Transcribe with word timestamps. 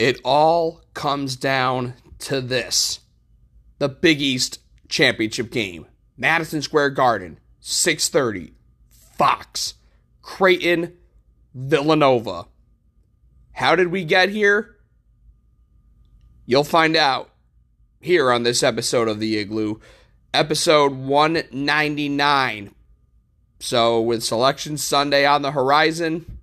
It 0.00 0.18
all 0.24 0.80
comes 0.94 1.36
down 1.36 1.92
to 2.20 2.40
this 2.40 3.00
the 3.78 3.90
Big 3.90 4.22
East 4.22 4.58
championship 4.88 5.50
game. 5.50 5.84
Madison 6.16 6.62
Square 6.62 6.90
Garden, 6.90 7.38
6:30. 7.60 8.54
Fox, 8.88 9.74
Creighton, 10.22 10.96
Villanova. 11.54 12.46
How 13.52 13.76
did 13.76 13.88
we 13.88 14.04
get 14.04 14.30
here? 14.30 14.78
You'll 16.46 16.64
find 16.64 16.96
out 16.96 17.34
here 18.00 18.32
on 18.32 18.42
this 18.42 18.62
episode 18.62 19.06
of 19.06 19.20
the 19.20 19.36
Igloo, 19.36 19.80
episode 20.32 20.94
199. 20.94 22.74
So, 23.58 24.00
with 24.00 24.24
Selection 24.24 24.78
Sunday 24.78 25.26
on 25.26 25.42
the 25.42 25.52
horizon, 25.52 26.39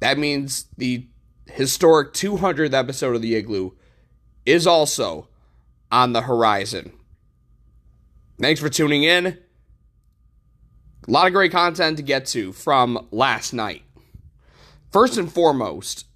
that 0.00 0.18
means 0.18 0.66
the 0.76 1.06
historic 1.46 2.12
200th 2.12 2.74
episode 2.74 3.16
of 3.16 3.22
the 3.22 3.34
Igloo 3.34 3.70
is 4.44 4.66
also 4.66 5.28
on 5.90 6.12
the 6.12 6.22
horizon. 6.22 6.92
Thanks 8.40 8.60
for 8.60 8.68
tuning 8.68 9.04
in. 9.04 9.26
A 9.26 11.10
lot 11.10 11.26
of 11.26 11.32
great 11.32 11.52
content 11.52 11.96
to 11.98 12.02
get 12.02 12.26
to 12.26 12.52
from 12.52 13.06
last 13.10 13.52
night. 13.52 13.82
First 14.92 15.16
and 15.18 15.32
foremost, 15.32 16.06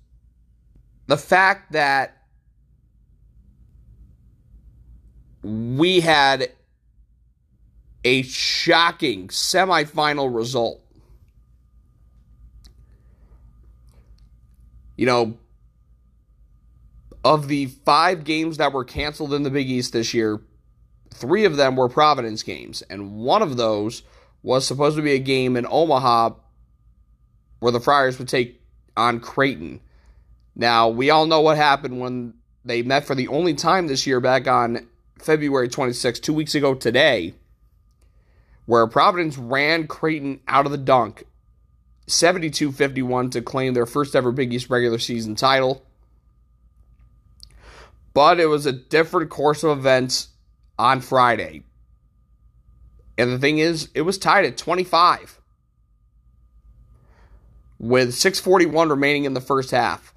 the 1.06 1.16
fact 1.16 1.72
that 1.72 2.16
we 5.42 6.00
had 6.00 6.50
a 8.05 8.22
shocking 8.22 9.28
semifinal 9.28 10.34
result. 10.34 10.83
You 15.00 15.06
know, 15.06 15.38
of 17.24 17.48
the 17.48 17.68
five 17.86 18.22
games 18.22 18.58
that 18.58 18.75
were 18.75 18.84
canceled 18.84 19.33
in 19.33 19.44
the 19.44 19.50
Big 19.50 19.70
East 19.70 19.94
this 19.94 20.12
year, 20.12 20.42
three 21.08 21.47
of 21.47 21.56
them 21.56 21.75
were 21.75 21.88
Providence 21.88 22.42
games, 22.42 22.83
and 22.91 23.14
one 23.14 23.41
of 23.41 23.56
those 23.56 24.02
was 24.42 24.66
supposed 24.66 24.97
to 24.97 25.02
be 25.02 25.12
a 25.12 25.19
game 25.19 25.56
in 25.56 25.66
Omaha 25.66 26.33
where 27.60 27.72
the 27.72 27.80
Friars 27.80 28.19
would 28.19 28.28
take 28.28 28.60
on 28.94 29.20
Creighton. 29.20 29.80
Now, 30.55 30.91
we 30.91 31.08
all 31.08 31.25
know 31.25 31.41
what 31.41 31.56
happened 31.56 31.98
when 31.98 32.34
they 32.66 32.82
met 32.82 33.06
for 33.06 33.14
the 33.14 33.28
only 33.28 33.55
time 33.55 33.86
this 33.86 34.06
year 34.06 34.20
back 34.20 34.47
on 34.47 34.86
February 35.19 35.70
26, 35.70 36.20
two 36.20 36.34
weeks 36.34 36.55
ago 36.55 36.75
today, 36.75 37.32
where 38.66 38.86
Providence 38.86 39.38
ran 39.38 39.86
Creighton 39.86 40.41
out 40.47 40.66
of 40.66 40.72
the 40.72 40.77
dunk 40.77 41.25
72 42.11 42.72
51 42.72 43.30
to 43.30 43.42
claim 43.42 43.75
their 43.75 43.86
first 43.86 44.14
ever 44.14 44.33
Big 44.33 44.53
East 44.53 44.70
regular 44.70 44.98
season 44.98 45.34
title. 45.34 45.84
But 48.12 48.41
it 48.41 48.47
was 48.47 48.66
a 48.66 48.72
different 48.72 49.30
course 49.30 49.62
of 49.62 49.78
events 49.78 50.28
on 50.78 51.00
Friday. 51.00 51.62
And 53.16 53.31
the 53.31 53.38
thing 53.38 53.58
is, 53.58 53.88
it 53.94 54.03
was 54.03 54.19
tied 54.19 54.44
at 54.44 54.56
25 54.56 55.41
with 57.78 58.14
641 58.14 58.88
remaining 58.88 59.25
in 59.25 59.34
the 59.34 59.41
first 59.41 59.70
half. 59.70 60.14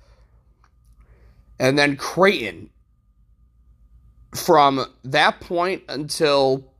And 1.59 1.77
then 1.77 1.95
Creighton 1.95 2.69
from 4.35 4.85
that 5.03 5.39
point 5.39 5.83
until 5.87 6.72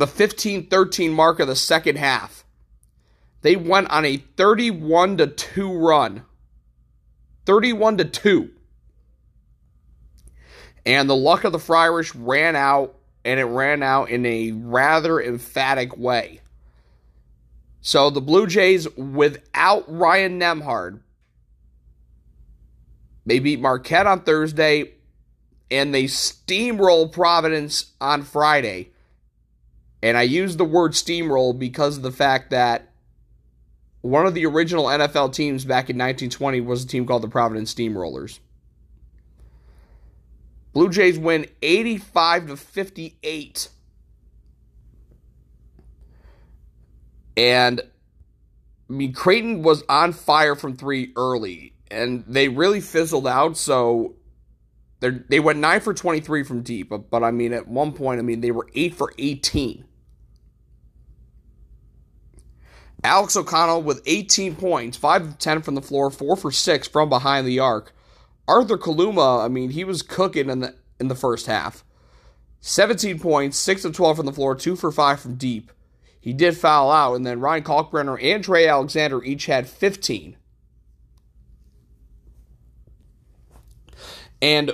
the 0.00 0.06
15 0.06 0.66
13 0.66 1.12
mark 1.12 1.40
of 1.40 1.46
the 1.46 1.54
second 1.54 1.96
half, 1.96 2.44
they 3.42 3.54
went 3.54 3.90
on 3.90 4.04
a 4.04 4.16
31 4.16 5.18
to 5.18 5.26
2 5.26 5.72
run. 5.78 6.24
31 7.46 7.98
to 7.98 8.04
2. 8.04 8.50
And 10.86 11.08
the 11.08 11.16
luck 11.16 11.44
of 11.44 11.52
the 11.52 11.58
Friars 11.58 12.14
ran 12.14 12.56
out, 12.56 12.96
and 13.24 13.38
it 13.38 13.44
ran 13.44 13.82
out 13.82 14.08
in 14.08 14.24
a 14.24 14.52
rather 14.52 15.20
emphatic 15.20 15.96
way. 15.96 16.40
So 17.82 18.10
the 18.10 18.20
Blue 18.20 18.46
Jays, 18.46 18.88
without 18.96 19.84
Ryan 19.86 20.40
Nembhard, 20.40 21.00
they 23.26 23.38
beat 23.38 23.60
Marquette 23.60 24.06
on 24.06 24.22
Thursday, 24.22 24.92
and 25.70 25.94
they 25.94 26.04
steamroll 26.04 27.12
Providence 27.12 27.92
on 28.00 28.22
Friday. 28.22 28.90
And 30.02 30.16
I 30.16 30.22
use 30.22 30.56
the 30.56 30.64
word 30.64 30.92
steamroll 30.92 31.58
because 31.58 31.96
of 31.96 32.02
the 32.02 32.12
fact 32.12 32.50
that 32.50 32.90
one 34.00 34.26
of 34.26 34.34
the 34.34 34.46
original 34.46 34.86
NFL 34.86 35.34
teams 35.34 35.64
back 35.64 35.90
in 35.90 35.96
1920 35.96 36.60
was 36.62 36.84
a 36.84 36.86
team 36.86 37.06
called 37.06 37.22
the 37.22 37.28
Providence 37.28 37.74
Steamrollers. 37.74 38.38
Blue 40.72 40.88
Jays 40.88 41.18
win 41.18 41.46
85 41.62 42.46
to 42.48 42.56
58. 42.56 43.68
And 47.36 47.80
I 47.80 48.92
mean, 48.92 49.12
Creighton 49.12 49.62
was 49.62 49.82
on 49.88 50.12
fire 50.12 50.54
from 50.54 50.76
three 50.76 51.12
early, 51.16 51.74
and 51.90 52.24
they 52.26 52.48
really 52.48 52.80
fizzled 52.80 53.26
out. 53.26 53.56
So 53.56 54.14
they 55.00 55.40
went 55.40 55.58
nine 55.58 55.80
for 55.80 55.94
23 55.94 56.42
from 56.42 56.62
deep, 56.62 56.90
but, 56.90 57.10
but 57.10 57.22
I 57.22 57.30
mean, 57.30 57.52
at 57.52 57.66
one 57.68 57.92
point, 57.92 58.18
I 58.18 58.22
mean, 58.22 58.40
they 58.40 58.50
were 58.50 58.68
eight 58.74 58.94
for 58.94 59.12
18. 59.18 59.84
Alex 63.02 63.36
O'Connell 63.36 63.82
with 63.82 64.02
18 64.06 64.56
points, 64.56 64.96
5 64.96 65.22
of 65.22 65.38
10 65.38 65.62
from 65.62 65.74
the 65.74 65.82
floor, 65.82 66.10
4 66.10 66.36
for 66.36 66.50
6 66.50 66.88
from 66.88 67.08
behind 67.08 67.46
the 67.46 67.58
arc. 67.58 67.92
Arthur 68.46 68.76
Kaluma, 68.76 69.44
I 69.44 69.48
mean, 69.48 69.70
he 69.70 69.84
was 69.84 70.02
cooking 70.02 70.50
in 70.50 70.60
the 70.60 70.74
in 70.98 71.08
the 71.08 71.14
first 71.14 71.46
half. 71.46 71.84
17 72.60 73.18
points, 73.18 73.56
6 73.56 73.86
of 73.86 73.94
12 73.94 74.18
from 74.18 74.26
the 74.26 74.32
floor, 74.32 74.54
2 74.54 74.76
for 74.76 74.92
5 74.92 75.20
from 75.20 75.36
deep. 75.36 75.72
He 76.20 76.34
did 76.34 76.56
foul 76.56 76.90
out, 76.90 77.14
and 77.14 77.24
then 77.24 77.40
Ryan 77.40 77.64
Kalkbrenner 77.64 78.22
and 78.22 78.44
Trey 78.44 78.68
Alexander 78.68 79.24
each 79.24 79.46
had 79.46 79.66
15. 79.66 80.36
And 84.42 84.72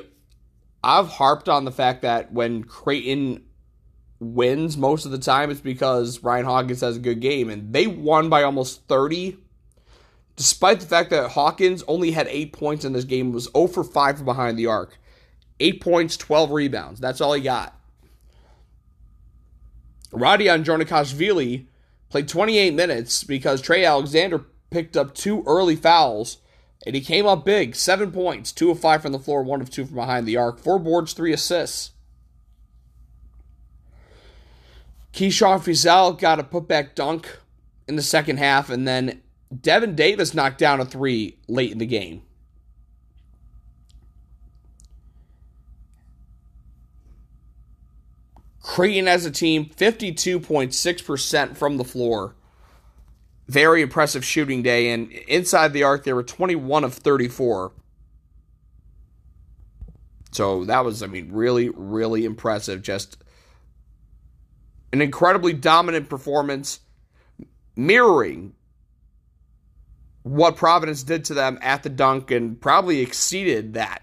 I've 0.82 1.08
harped 1.08 1.48
on 1.48 1.64
the 1.64 1.70
fact 1.70 2.02
that 2.02 2.32
when 2.32 2.64
Creighton 2.64 3.45
wins 4.18 4.76
most 4.76 5.04
of 5.04 5.10
the 5.10 5.18
time, 5.18 5.50
it's 5.50 5.60
because 5.60 6.22
Ryan 6.22 6.46
Hawkins 6.46 6.80
has 6.80 6.96
a 6.96 7.00
good 7.00 7.20
game. 7.20 7.50
And 7.50 7.72
they 7.72 7.86
won 7.86 8.28
by 8.28 8.42
almost 8.42 8.86
30, 8.88 9.38
despite 10.36 10.80
the 10.80 10.86
fact 10.86 11.10
that 11.10 11.30
Hawkins 11.30 11.82
only 11.86 12.12
had 12.12 12.26
eight 12.28 12.52
points 12.52 12.84
in 12.84 12.92
this 12.92 13.04
game, 13.04 13.32
was 13.32 13.50
0 13.54 13.68
for 13.68 13.84
5 13.84 14.16
from 14.16 14.24
behind 14.24 14.58
the 14.58 14.66
arc. 14.66 14.98
Eight 15.60 15.80
points, 15.80 16.16
12 16.16 16.50
rebounds. 16.50 17.00
That's 17.00 17.20
all 17.20 17.32
he 17.32 17.40
got. 17.40 17.74
Rati 20.12 20.44
Andronikashvili 20.44 21.66
played 22.08 22.28
28 22.28 22.74
minutes 22.74 23.24
because 23.24 23.60
Trey 23.60 23.84
Alexander 23.84 24.44
picked 24.70 24.96
up 24.96 25.14
two 25.14 25.42
early 25.46 25.76
fouls, 25.76 26.38
and 26.84 26.94
he 26.94 27.00
came 27.00 27.26
up 27.26 27.44
big. 27.44 27.74
Seven 27.74 28.12
points, 28.12 28.52
two 28.52 28.70
of 28.70 28.80
five 28.80 29.02
from 29.02 29.12
the 29.12 29.18
floor, 29.18 29.42
one 29.42 29.60
of 29.60 29.70
two 29.70 29.84
from 29.84 29.96
behind 29.96 30.26
the 30.26 30.36
arc, 30.36 30.58
four 30.58 30.78
boards, 30.78 31.12
three 31.12 31.32
assists. 31.32 31.92
Keyshawn 35.16 35.60
Feazell 35.60 36.18
got 36.18 36.38
a 36.38 36.44
putback 36.44 36.94
dunk 36.94 37.38
in 37.88 37.96
the 37.96 38.02
second 38.02 38.36
half, 38.36 38.68
and 38.68 38.86
then 38.86 39.22
Devin 39.58 39.94
Davis 39.94 40.34
knocked 40.34 40.58
down 40.58 40.78
a 40.78 40.84
three 40.84 41.38
late 41.48 41.72
in 41.72 41.78
the 41.78 41.86
game. 41.86 42.20
Creighton 48.62 49.08
as 49.08 49.24
a 49.24 49.30
team, 49.30 49.64
52.6% 49.64 51.56
from 51.56 51.78
the 51.78 51.84
floor. 51.84 52.34
Very 53.48 53.80
impressive 53.80 54.22
shooting 54.22 54.62
day, 54.62 54.90
and 54.90 55.10
inside 55.10 55.72
the 55.72 55.82
arc, 55.82 56.04
they 56.04 56.12
were 56.12 56.24
21 56.24 56.84
of 56.84 56.92
34. 56.92 57.72
So 60.32 60.66
that 60.66 60.84
was, 60.84 61.02
I 61.02 61.06
mean, 61.06 61.32
really, 61.32 61.70
really 61.70 62.26
impressive. 62.26 62.82
Just 62.82 63.16
an 64.92 65.02
incredibly 65.02 65.52
dominant 65.52 66.08
performance, 66.08 66.80
mirroring 67.74 68.54
what 70.22 70.56
Providence 70.56 71.02
did 71.02 71.24
to 71.26 71.34
them 71.34 71.58
at 71.62 71.82
the 71.82 71.88
dunk 71.88 72.30
and 72.30 72.60
probably 72.60 73.00
exceeded 73.00 73.74
that. 73.74 74.02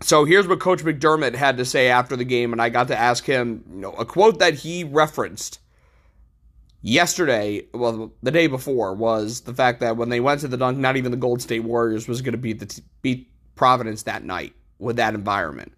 So 0.00 0.24
here's 0.24 0.46
what 0.46 0.60
Coach 0.60 0.84
McDermott 0.84 1.34
had 1.34 1.56
to 1.58 1.64
say 1.64 1.88
after 1.88 2.16
the 2.16 2.24
game, 2.24 2.52
and 2.52 2.62
I 2.62 2.68
got 2.68 2.88
to 2.88 2.98
ask 2.98 3.24
him, 3.24 3.64
you 3.70 3.80
know, 3.80 3.92
a 3.92 4.04
quote 4.04 4.38
that 4.38 4.54
he 4.54 4.84
referenced 4.84 5.58
yesterday, 6.82 7.66
well, 7.74 8.12
the 8.22 8.30
day 8.30 8.46
before, 8.46 8.94
was 8.94 9.42
the 9.42 9.54
fact 9.54 9.80
that 9.80 9.96
when 9.96 10.08
they 10.08 10.20
went 10.20 10.40
to 10.42 10.48
the 10.48 10.56
dunk, 10.56 10.78
not 10.78 10.96
even 10.96 11.10
the 11.10 11.16
Gold 11.16 11.42
State 11.42 11.64
Warriors 11.64 12.06
was 12.06 12.22
going 12.22 12.32
to 12.32 12.38
beat 12.38 12.60
the 12.60 12.66
t- 12.66 12.82
beat 13.02 13.30
Providence 13.56 14.04
that 14.04 14.22
night 14.22 14.54
with 14.78 14.96
that 14.96 15.14
environment. 15.14 15.72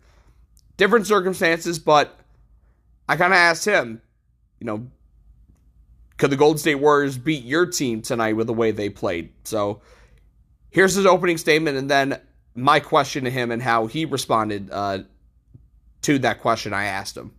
Different 0.76 1.06
circumstances, 1.06 1.78
but 1.78 2.19
I 3.10 3.16
kind 3.16 3.32
of 3.32 3.38
asked 3.38 3.64
him, 3.64 4.00
you 4.60 4.66
know, 4.66 4.86
could 6.16 6.30
the 6.30 6.36
Golden 6.36 6.58
State 6.58 6.76
Warriors 6.76 7.18
beat 7.18 7.42
your 7.42 7.66
team 7.66 8.02
tonight 8.02 8.34
with 8.34 8.46
the 8.46 8.52
way 8.54 8.70
they 8.70 8.88
played? 8.88 9.32
So 9.42 9.82
here's 10.70 10.94
his 10.94 11.06
opening 11.06 11.36
statement, 11.36 11.76
and 11.76 11.90
then 11.90 12.20
my 12.54 12.78
question 12.78 13.24
to 13.24 13.30
him 13.30 13.50
and 13.50 13.60
how 13.60 13.88
he 13.88 14.04
responded 14.04 14.68
uh, 14.70 14.98
to 16.02 16.20
that 16.20 16.40
question 16.40 16.72
I 16.72 16.84
asked 16.84 17.16
him. 17.16 17.32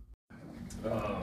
Um, 0.84 1.22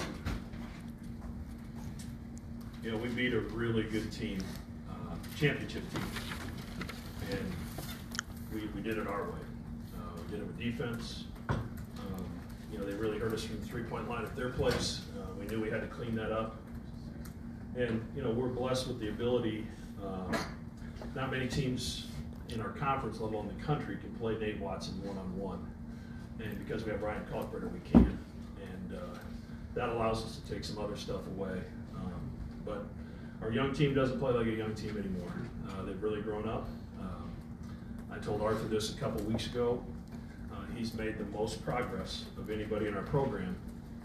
you 2.81 2.91
know, 2.91 2.97
we 2.97 3.09
beat 3.09 3.35
a 3.35 3.41
really 3.41 3.83
good 3.83 4.11
team, 4.11 4.39
uh, 4.89 5.13
championship 5.37 5.83
team, 5.93 6.03
and 7.29 7.53
we, 8.51 8.67
we 8.73 8.81
did 8.81 8.97
it 8.97 9.05
our 9.05 9.25
way. 9.25 9.37
Uh, 9.95 9.99
we 10.23 10.31
did 10.31 10.39
it 10.39 10.47
with 10.47 10.57
defense. 10.57 11.25
Know, 12.79 12.85
they 12.85 12.93
really 12.93 13.19
hurt 13.19 13.33
us 13.33 13.43
from 13.43 13.59
the 13.59 13.65
three-point 13.65 14.09
line 14.09 14.23
at 14.23 14.35
their 14.35 14.49
place. 14.49 15.01
Uh, 15.17 15.25
we 15.37 15.45
knew 15.47 15.61
we 15.61 15.69
had 15.69 15.81
to 15.81 15.87
clean 15.87 16.15
that 16.15 16.31
up. 16.31 16.55
And, 17.75 18.05
you 18.15 18.23
know, 18.23 18.31
we're 18.31 18.47
blessed 18.47 18.87
with 18.87 18.99
the 18.99 19.09
ability, 19.09 19.67
uh, 20.03 20.37
not 21.13 21.31
many 21.31 21.47
teams 21.47 22.07
in 22.49 22.61
our 22.61 22.69
conference, 22.69 23.19
level 23.19 23.41
in 23.41 23.47
the 23.47 23.63
country, 23.63 23.97
can 23.97 24.13
play 24.15 24.37
Nate 24.37 24.59
Watson 24.59 24.93
one-on-one. 25.05 25.65
And 26.39 26.57
because 26.65 26.85
we 26.85 26.91
have 26.91 27.01
Ryan 27.01 27.23
Kalkbrenner, 27.31 27.71
we 27.71 27.79
can. 27.91 28.17
And 28.61 28.97
uh, 28.97 29.19
that 29.75 29.89
allows 29.89 30.23
us 30.23 30.37
to 30.37 30.53
take 30.53 30.63
some 30.63 30.79
other 30.79 30.95
stuff 30.95 31.27
away. 31.27 31.61
Um, 31.95 32.31
but 32.65 32.85
our 33.41 33.51
young 33.51 33.73
team 33.73 33.93
doesn't 33.93 34.19
play 34.19 34.31
like 34.31 34.47
a 34.47 34.51
young 34.51 34.73
team 34.73 34.97
anymore. 34.97 35.33
Uh, 35.67 35.83
they've 35.83 36.01
really 36.01 36.21
grown 36.21 36.47
up. 36.47 36.67
Um, 36.99 37.29
I 38.11 38.19
told 38.19 38.41
Arthur 38.41 38.67
this 38.67 38.95
a 38.95 38.97
couple 38.97 39.21
weeks 39.25 39.47
ago. 39.47 39.83
He's 40.79 40.93
made 40.93 41.17
the 41.17 41.25
most 41.25 41.65
progress 41.65 42.23
of 42.37 42.49
anybody 42.49 42.87
in 42.87 42.95
our 42.95 43.03
program 43.03 43.57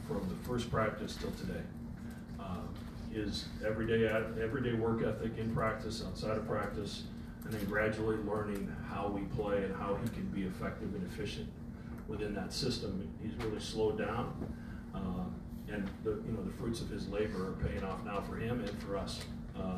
from 0.09 0.29
the 0.29 0.35
first 0.49 0.73
practice 0.73 1.15
till 1.15 1.31
today. 1.31 1.61
Uh, 2.41 2.63
his 3.13 3.45
everyday 3.65 4.09
everyday 4.43 4.73
work 4.73 5.05
ethic 5.05 5.39
in 5.39 5.55
practice, 5.55 6.03
outside 6.05 6.37
of 6.37 6.49
practice, 6.49 7.05
and 7.45 7.53
then 7.53 7.65
gradually 7.67 8.17
learning 8.17 8.75
how 8.91 9.07
we 9.07 9.21
play 9.37 9.63
and 9.63 9.77
how 9.77 9.97
he 10.03 10.09
can 10.09 10.27
be 10.35 10.43
effective 10.43 10.93
and 10.97 11.07
efficient 11.13 11.49
within 12.09 12.35
that 12.35 12.53
system. 12.53 13.09
He's 13.23 13.37
really 13.37 13.61
slowed 13.61 13.97
down, 13.97 14.35
uh, 14.97 15.73
and 15.73 15.89
the 16.03 16.21
you 16.27 16.33
know 16.33 16.43
the 16.43 16.53
fruits 16.55 16.81
of 16.81 16.91
his 16.91 17.07
labor 17.07 17.51
are 17.51 17.69
paying 17.69 17.85
off 17.85 18.05
now 18.05 18.21
for 18.21 18.35
him 18.35 18.59
and 18.59 18.83
for 18.83 18.97
us. 18.97 19.21
Uh, 19.57 19.77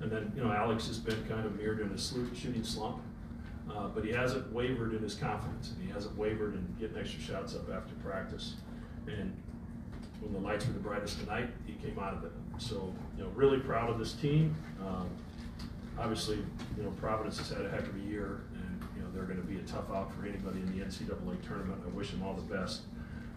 and 0.00 0.08
then 0.12 0.32
you 0.36 0.44
know 0.44 0.52
Alex 0.52 0.86
has 0.86 0.98
been 0.98 1.24
kind 1.24 1.44
of 1.44 1.56
mirrored 1.56 1.80
in 1.80 1.90
a 1.90 1.98
shooting 1.98 2.62
slump, 2.62 3.02
uh, 3.74 3.88
but 3.88 4.04
he 4.04 4.10
hasn't 4.10 4.52
wavered 4.52 4.94
in 4.94 5.02
his 5.02 5.14
confidence, 5.14 5.72
and 5.72 5.86
he 5.86 5.92
hasn't 5.92 6.16
wavered 6.16 6.54
in 6.54 6.76
getting 6.78 6.96
extra 6.96 7.20
shots 7.20 7.54
up 7.54 7.70
after 7.70 7.94
practice. 7.96 8.54
And 9.06 9.36
when 10.20 10.32
the 10.32 10.38
lights 10.38 10.66
were 10.66 10.72
the 10.72 10.80
brightest 10.80 11.20
tonight, 11.20 11.48
he 11.66 11.74
came 11.74 11.98
out 11.98 12.14
of 12.14 12.24
it. 12.24 12.32
So 12.58 12.92
you 13.16 13.24
know, 13.24 13.30
really 13.30 13.58
proud 13.58 13.90
of 13.90 13.98
this 13.98 14.12
team. 14.12 14.54
Um, 14.80 15.08
obviously, 15.98 16.36
you 16.76 16.82
know, 16.82 16.90
Providence 16.92 17.38
has 17.38 17.50
had 17.50 17.64
a 17.64 17.70
heck 17.70 17.86
of 17.86 17.96
a 17.96 18.00
year, 18.00 18.42
and 18.54 18.82
you 18.96 19.02
know 19.02 19.08
they're 19.14 19.24
going 19.24 19.40
to 19.40 19.46
be 19.46 19.58
a 19.58 19.62
tough 19.62 19.90
out 19.94 20.12
for 20.14 20.26
anybody 20.26 20.60
in 20.60 20.78
the 20.78 20.84
NCAA 20.84 21.40
tournament. 21.46 21.80
I 21.84 21.88
wish 21.90 22.10
them 22.10 22.22
all 22.22 22.34
the 22.34 22.54
best. 22.54 22.82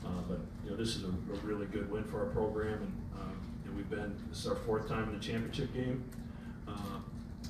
Uh, 0.05 0.09
but 0.27 0.39
you 0.65 0.71
know, 0.71 0.75
this 0.75 0.95
is 0.97 1.03
a, 1.03 1.07
a, 1.07 1.37
really 1.43 1.65
good 1.67 1.89
win 1.89 2.03
for 2.03 2.19
our 2.19 2.25
program, 2.25 2.73
and 2.73 2.93
you 3.63 3.71
know, 3.71 3.77
we've 3.77 3.89
been 3.89 4.13
this 4.29 4.39
is 4.39 4.47
our 4.47 4.55
fourth 4.55 4.87
time 4.89 5.07
in 5.09 5.13
the 5.17 5.23
championship 5.23 5.73
game. 5.73 6.03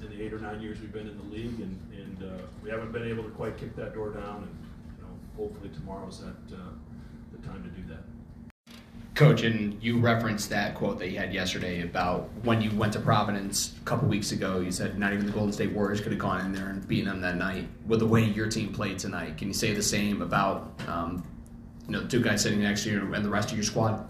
In 0.04 0.18
the 0.18 0.24
eight 0.24 0.34
or 0.34 0.40
nine 0.40 0.60
years 0.60 0.82
we've 0.82 0.92
been 0.92 1.08
in 1.08 1.18
the 1.18 1.36
league, 1.36 1.60
and, 1.62 1.80
and 1.96 2.24
uh, 2.24 2.44
we 2.62 2.70
haven't 2.70 2.92
been 2.92 3.08
able 3.08 3.24
to 3.24 3.30
quite 3.30 3.58
kick 3.58 3.76
that 3.78 3.94
door 3.94 4.10
down. 4.10 4.44
And 4.44 4.68
you 4.98 5.04
know, 5.04 5.10
hopefully 5.38 5.70
tomorrow's 5.74 6.20
that 6.20 6.56
uh, 6.56 6.60
the 7.32 7.48
time 7.48 7.64
to 7.64 7.70
do 7.70 7.88
that. 7.88 8.04
Coach, 9.16 9.44
and 9.44 9.82
you 9.82 10.00
referenced 10.00 10.50
that 10.50 10.76
quote 10.76 11.00
that 11.00 11.10
you 11.10 11.20
had 11.20 11.34
yesterday 11.34 11.84
about 11.84 12.30
when 12.44 12.62
you 12.62 12.72
went 12.72 12.92
to 12.94 13.00
Providence 13.00 13.76
a 13.80 13.86
couple 13.86 14.08
weeks 14.10 14.32
ago. 14.32 14.60
You 14.60 14.72
said 14.72 14.98
not 14.98 15.14
even 15.14 15.26
the 15.26 15.32
Golden 15.32 15.54
State 15.54 15.72
Warriors 15.72 16.02
could 16.02 16.12
have 16.12 16.20
gone 16.20 16.42
in 16.42 16.52
there 16.52 16.68
and 16.68 16.86
beaten 16.86 17.06
them 17.06 17.22
that 17.22 17.38
night 17.38 17.68
with 17.88 18.00
the 18.00 18.08
way 18.08 18.24
your 18.24 18.50
team 18.50 18.74
played 18.74 19.00
tonight. 19.00 19.38
Can 19.38 19.48
you 19.48 19.54
say 19.54 19.74
the 19.74 19.84
same 19.84 20.22
about 20.22 20.74
um, 20.88 21.24
you 21.88 21.94
know 21.94 22.06
two 22.08 22.22
guys 22.22 22.42
sitting 22.42 22.62
next 22.62 22.84
to 22.84 22.92
you 22.92 23.14
and 23.14 23.24
the 23.24 23.30
rest 23.30 23.52
of 23.52 23.58
your 23.58 23.64
squad? 23.64 24.06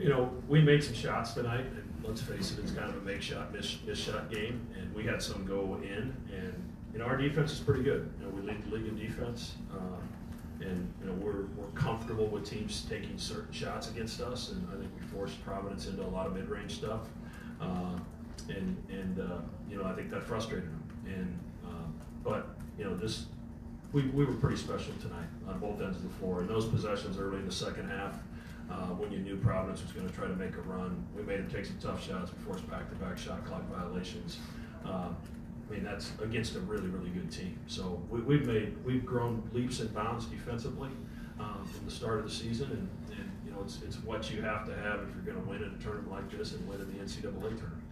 You 0.00 0.08
know, 0.08 0.32
we 0.48 0.62
made 0.62 0.82
some 0.82 0.94
shots 0.94 1.34
tonight, 1.34 1.66
and 1.66 1.92
let's 2.02 2.22
face 2.22 2.52
it, 2.52 2.58
it's 2.60 2.72
kind 2.72 2.88
of 2.88 2.96
a 2.96 3.00
make 3.00 3.20
shot, 3.20 3.52
miss, 3.52 3.76
miss 3.86 3.98
shot 3.98 4.30
game, 4.30 4.66
and 4.78 4.94
we 4.94 5.04
had 5.04 5.20
some 5.22 5.44
go 5.44 5.78
in, 5.82 6.16
and 6.34 6.72
you 6.92 6.98
know 6.98 7.04
our 7.04 7.18
defense 7.18 7.52
is 7.52 7.60
pretty 7.60 7.82
good. 7.82 8.10
You 8.18 8.26
know, 8.26 8.32
we 8.32 8.40
lead 8.40 8.64
the 8.64 8.74
league 8.74 8.86
in 8.86 8.96
defense. 8.96 9.56
Uh, 9.70 10.00
and 10.60 10.92
you 11.00 11.06
know 11.06 11.14
we're, 11.14 11.46
we're 11.56 11.70
comfortable 11.74 12.26
with 12.26 12.48
teams 12.48 12.86
taking 12.88 13.16
certain 13.18 13.52
shots 13.52 13.90
against 13.90 14.20
us, 14.20 14.50
and 14.50 14.66
I 14.72 14.78
think 14.78 14.90
we 14.98 15.06
forced 15.06 15.42
Providence 15.44 15.86
into 15.86 16.02
a 16.02 16.08
lot 16.08 16.26
of 16.26 16.34
mid-range 16.34 16.76
stuff, 16.76 17.08
uh, 17.60 17.98
and 18.48 18.76
and 18.90 19.20
uh, 19.20 19.38
you 19.70 19.78
know 19.78 19.84
I 19.84 19.92
think 19.92 20.10
that 20.10 20.22
frustrated 20.22 20.68
them. 20.68 20.82
And 21.06 21.38
uh, 21.66 21.88
but 22.22 22.48
you 22.78 22.84
know 22.84 22.94
this 22.94 23.26
we, 23.92 24.02
we 24.02 24.24
were 24.24 24.34
pretty 24.34 24.56
special 24.56 24.92
tonight 25.00 25.26
on 25.48 25.58
both 25.58 25.80
ends 25.80 25.96
of 25.96 26.04
the 26.04 26.18
floor. 26.18 26.40
And 26.40 26.48
those 26.48 26.66
possessions 26.66 27.18
early 27.18 27.38
in 27.38 27.46
the 27.46 27.52
second 27.52 27.88
half, 27.90 28.18
uh, 28.70 28.94
when 28.94 29.10
you 29.10 29.18
knew 29.18 29.36
Providence 29.36 29.82
was 29.82 29.92
going 29.92 30.08
to 30.08 30.14
try 30.14 30.26
to 30.26 30.36
make 30.36 30.54
a 30.54 30.62
run, 30.62 31.04
we 31.16 31.22
made 31.22 31.38
them 31.38 31.50
take 31.50 31.66
some 31.66 31.78
tough 31.78 32.06
shots. 32.06 32.30
We 32.32 32.44
forced 32.44 32.68
back-to-back 32.70 33.18
shot 33.18 33.44
clock 33.44 33.62
violations. 33.68 34.38
Uh, 34.84 35.08
I 35.68 35.72
mean, 35.72 35.84
that's 35.84 36.12
against 36.22 36.56
a 36.56 36.60
really, 36.60 36.88
really 36.88 37.10
good 37.10 37.30
team. 37.30 37.58
So 37.66 38.02
we, 38.10 38.36
have 38.36 38.46
made, 38.46 38.74
we've 38.84 39.04
grown 39.04 39.48
leaps 39.52 39.80
and 39.80 39.92
bounds 39.94 40.26
defensively 40.26 40.90
um, 41.38 41.68
from 41.72 41.84
the 41.84 41.90
start 41.90 42.18
of 42.18 42.24
the 42.24 42.30
season, 42.30 42.70
and, 42.70 43.18
and, 43.18 43.30
you 43.44 43.52
know, 43.52 43.58
it's, 43.62 43.80
it's 43.82 43.96
what 44.04 44.30
you 44.30 44.42
have 44.42 44.66
to 44.66 44.74
have 44.74 45.00
if 45.00 45.14
you're 45.14 45.34
going 45.34 45.42
to 45.42 45.48
win 45.48 45.62
in 45.62 45.74
a 45.78 45.82
tournament 45.82 46.10
like 46.10 46.30
this 46.30 46.52
and 46.52 46.68
win 46.68 46.80
in 46.80 46.86
the 46.86 47.04
NCAA 47.04 47.40
tournament. 47.40 47.82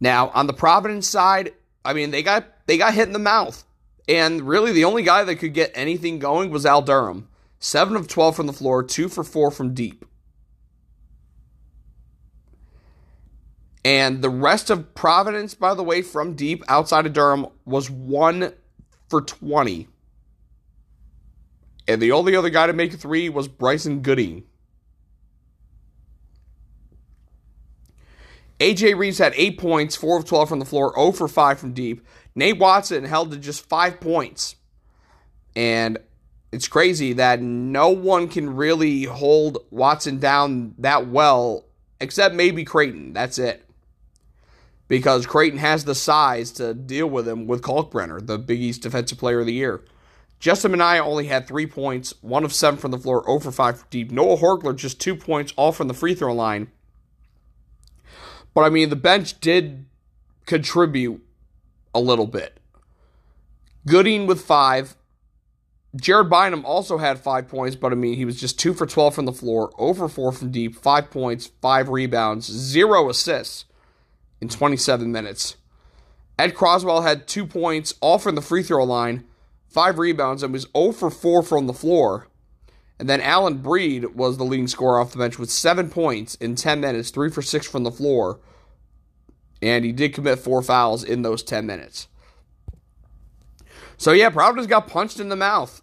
Now, 0.00 0.28
on 0.30 0.46
the 0.46 0.52
Providence 0.52 1.08
side, 1.08 1.52
I 1.84 1.92
mean, 1.92 2.10
they 2.10 2.22
got 2.22 2.46
they 2.66 2.76
got 2.76 2.94
hit 2.94 3.06
in 3.06 3.12
the 3.12 3.18
mouth, 3.18 3.64
and 4.08 4.42
really 4.42 4.72
the 4.72 4.84
only 4.84 5.02
guy 5.02 5.24
that 5.24 5.36
could 5.36 5.54
get 5.54 5.72
anything 5.74 6.18
going 6.18 6.50
was 6.50 6.66
Al 6.66 6.82
Durham. 6.82 7.28
Seven 7.64 7.96
of 7.96 8.08
twelve 8.08 8.36
from 8.36 8.46
the 8.46 8.52
floor, 8.52 8.82
two 8.82 9.08
for 9.08 9.24
four 9.24 9.50
from 9.50 9.72
deep. 9.72 10.04
And 13.82 14.20
the 14.20 14.28
rest 14.28 14.68
of 14.68 14.94
Providence, 14.94 15.54
by 15.54 15.72
the 15.72 15.82
way, 15.82 16.02
from 16.02 16.34
deep 16.34 16.62
outside 16.68 17.06
of 17.06 17.14
Durham, 17.14 17.46
was 17.64 17.88
one 17.88 18.52
for 19.08 19.22
20. 19.22 19.88
And 21.88 22.02
the 22.02 22.12
only 22.12 22.36
other 22.36 22.50
guy 22.50 22.66
to 22.66 22.74
make 22.74 22.92
a 22.92 22.98
three 22.98 23.30
was 23.30 23.48
Brycen 23.48 24.02
Goodine. 24.02 24.44
AJ 28.60 28.98
Reeves 28.98 29.16
had 29.16 29.32
eight 29.36 29.56
points, 29.56 29.96
four 29.96 30.18
of 30.18 30.26
12 30.26 30.50
from 30.50 30.58
the 30.58 30.66
floor, 30.66 30.92
0 30.94 31.12
for 31.12 31.28
5 31.28 31.58
from 31.58 31.72
deep. 31.72 32.06
Nate 32.34 32.58
Watson 32.58 33.04
held 33.04 33.30
to 33.30 33.38
just 33.38 33.66
five 33.66 34.00
points. 34.00 34.56
And 35.56 35.96
it's 36.54 36.68
crazy 36.68 37.12
that 37.14 37.40
no 37.40 37.90
one 37.90 38.28
can 38.28 38.54
really 38.54 39.04
hold 39.04 39.58
Watson 39.70 40.18
down 40.18 40.74
that 40.78 41.08
well, 41.08 41.64
except 42.00 42.34
maybe 42.34 42.64
Creighton. 42.64 43.12
That's 43.12 43.38
it 43.38 43.64
because 44.88 45.26
Creighton 45.26 45.58
has 45.58 45.84
the 45.84 45.94
size 45.94 46.52
to 46.52 46.74
deal 46.74 47.08
with 47.08 47.26
him 47.26 47.46
with 47.46 47.62
Kalkbrenner, 47.62 48.24
the 48.24 48.38
Big 48.38 48.60
East 48.60 48.82
Defensive 48.82 49.18
Player 49.18 49.40
of 49.40 49.46
the 49.46 49.52
Year. 49.52 49.82
Justin 50.40 50.72
Minaya 50.72 51.02
only 51.02 51.26
had 51.26 51.46
three 51.46 51.66
points, 51.66 52.12
one 52.20 52.44
of 52.44 52.52
seven 52.52 52.78
from 52.78 52.90
the 52.90 52.98
floor, 52.98 53.24
0 53.24 53.40
for 53.40 53.50
5 53.50 53.88
deep. 53.88 54.10
Noah 54.10 54.36
Horchler 54.36 54.76
just 54.76 55.00
two 55.00 55.16
points, 55.16 55.52
all 55.56 55.72
from 55.72 55.88
the 55.88 55.94
free 55.94 56.14
throw 56.14 56.34
line. 56.34 56.70
But 58.52 58.62
I 58.62 58.68
mean, 58.68 58.90
the 58.90 58.96
bench 58.96 59.40
did 59.40 59.86
contribute 60.46 61.24
a 61.94 62.00
little 62.00 62.26
bit. 62.26 62.60
Goodine 63.86 64.26
with 64.26 64.42
five. 64.42 64.96
Jared 65.96 66.28
Bynum 66.28 66.64
also 66.64 66.98
had 66.98 67.20
five 67.20 67.48
points, 67.48 67.76
but 67.76 67.92
I 67.92 67.94
mean, 67.94 68.16
he 68.16 68.24
was 68.24 68.40
just 68.40 68.58
two 68.58 68.74
for 68.74 68.86
12 68.86 69.14
from 69.14 69.26
the 69.26 69.32
floor, 69.32 69.72
over 69.78 70.08
4 70.08 70.32
from 70.32 70.50
deep, 70.50 70.74
five 70.74 71.10
points, 71.10 71.50
five 71.62 71.88
rebounds, 71.88 72.46
zero 72.50 73.08
assists 73.08 73.64
in 74.40 74.48
27 74.48 75.10
minutes. 75.12 75.56
Ed 76.36 76.54
Croswell 76.54 77.02
had 77.02 77.28
two 77.28 77.46
points, 77.46 77.94
all 78.00 78.18
from 78.18 78.34
the 78.34 78.42
free 78.42 78.64
throw 78.64 78.82
line, 78.82 79.24
five 79.68 79.98
rebounds, 79.98 80.42
and 80.42 80.52
was 80.52 80.66
0 80.76 80.92
for 80.92 81.10
4 81.10 81.42
from 81.44 81.68
the 81.68 81.72
floor. 81.72 82.28
And 82.98 83.08
then 83.08 83.20
Alyn 83.20 83.62
Breed 83.62 84.16
was 84.16 84.36
the 84.36 84.44
leading 84.44 84.68
scorer 84.68 85.00
off 85.00 85.12
the 85.12 85.18
bench 85.18 85.38
with 85.38 85.50
seven 85.50 85.90
points 85.90 86.34
in 86.36 86.56
10 86.56 86.80
minutes, 86.80 87.10
three 87.10 87.30
for 87.30 87.42
six 87.42 87.66
from 87.66 87.84
the 87.84 87.90
floor. 87.90 88.40
And 89.62 89.84
he 89.84 89.92
did 89.92 90.12
commit 90.12 90.40
four 90.40 90.60
fouls 90.62 91.04
in 91.04 91.22
those 91.22 91.42
10 91.42 91.66
minutes. 91.66 92.08
So, 93.96 94.12
yeah, 94.12 94.30
Providence 94.30 94.66
got 94.66 94.88
punched 94.88 95.20
in 95.20 95.28
the 95.28 95.36
mouth. 95.36 95.82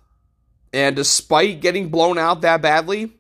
And 0.74 0.96
despite 0.96 1.62
getting 1.62 1.90
blown 1.90 2.18
out 2.18 2.42
that 2.42 2.62
badly, 2.62 3.12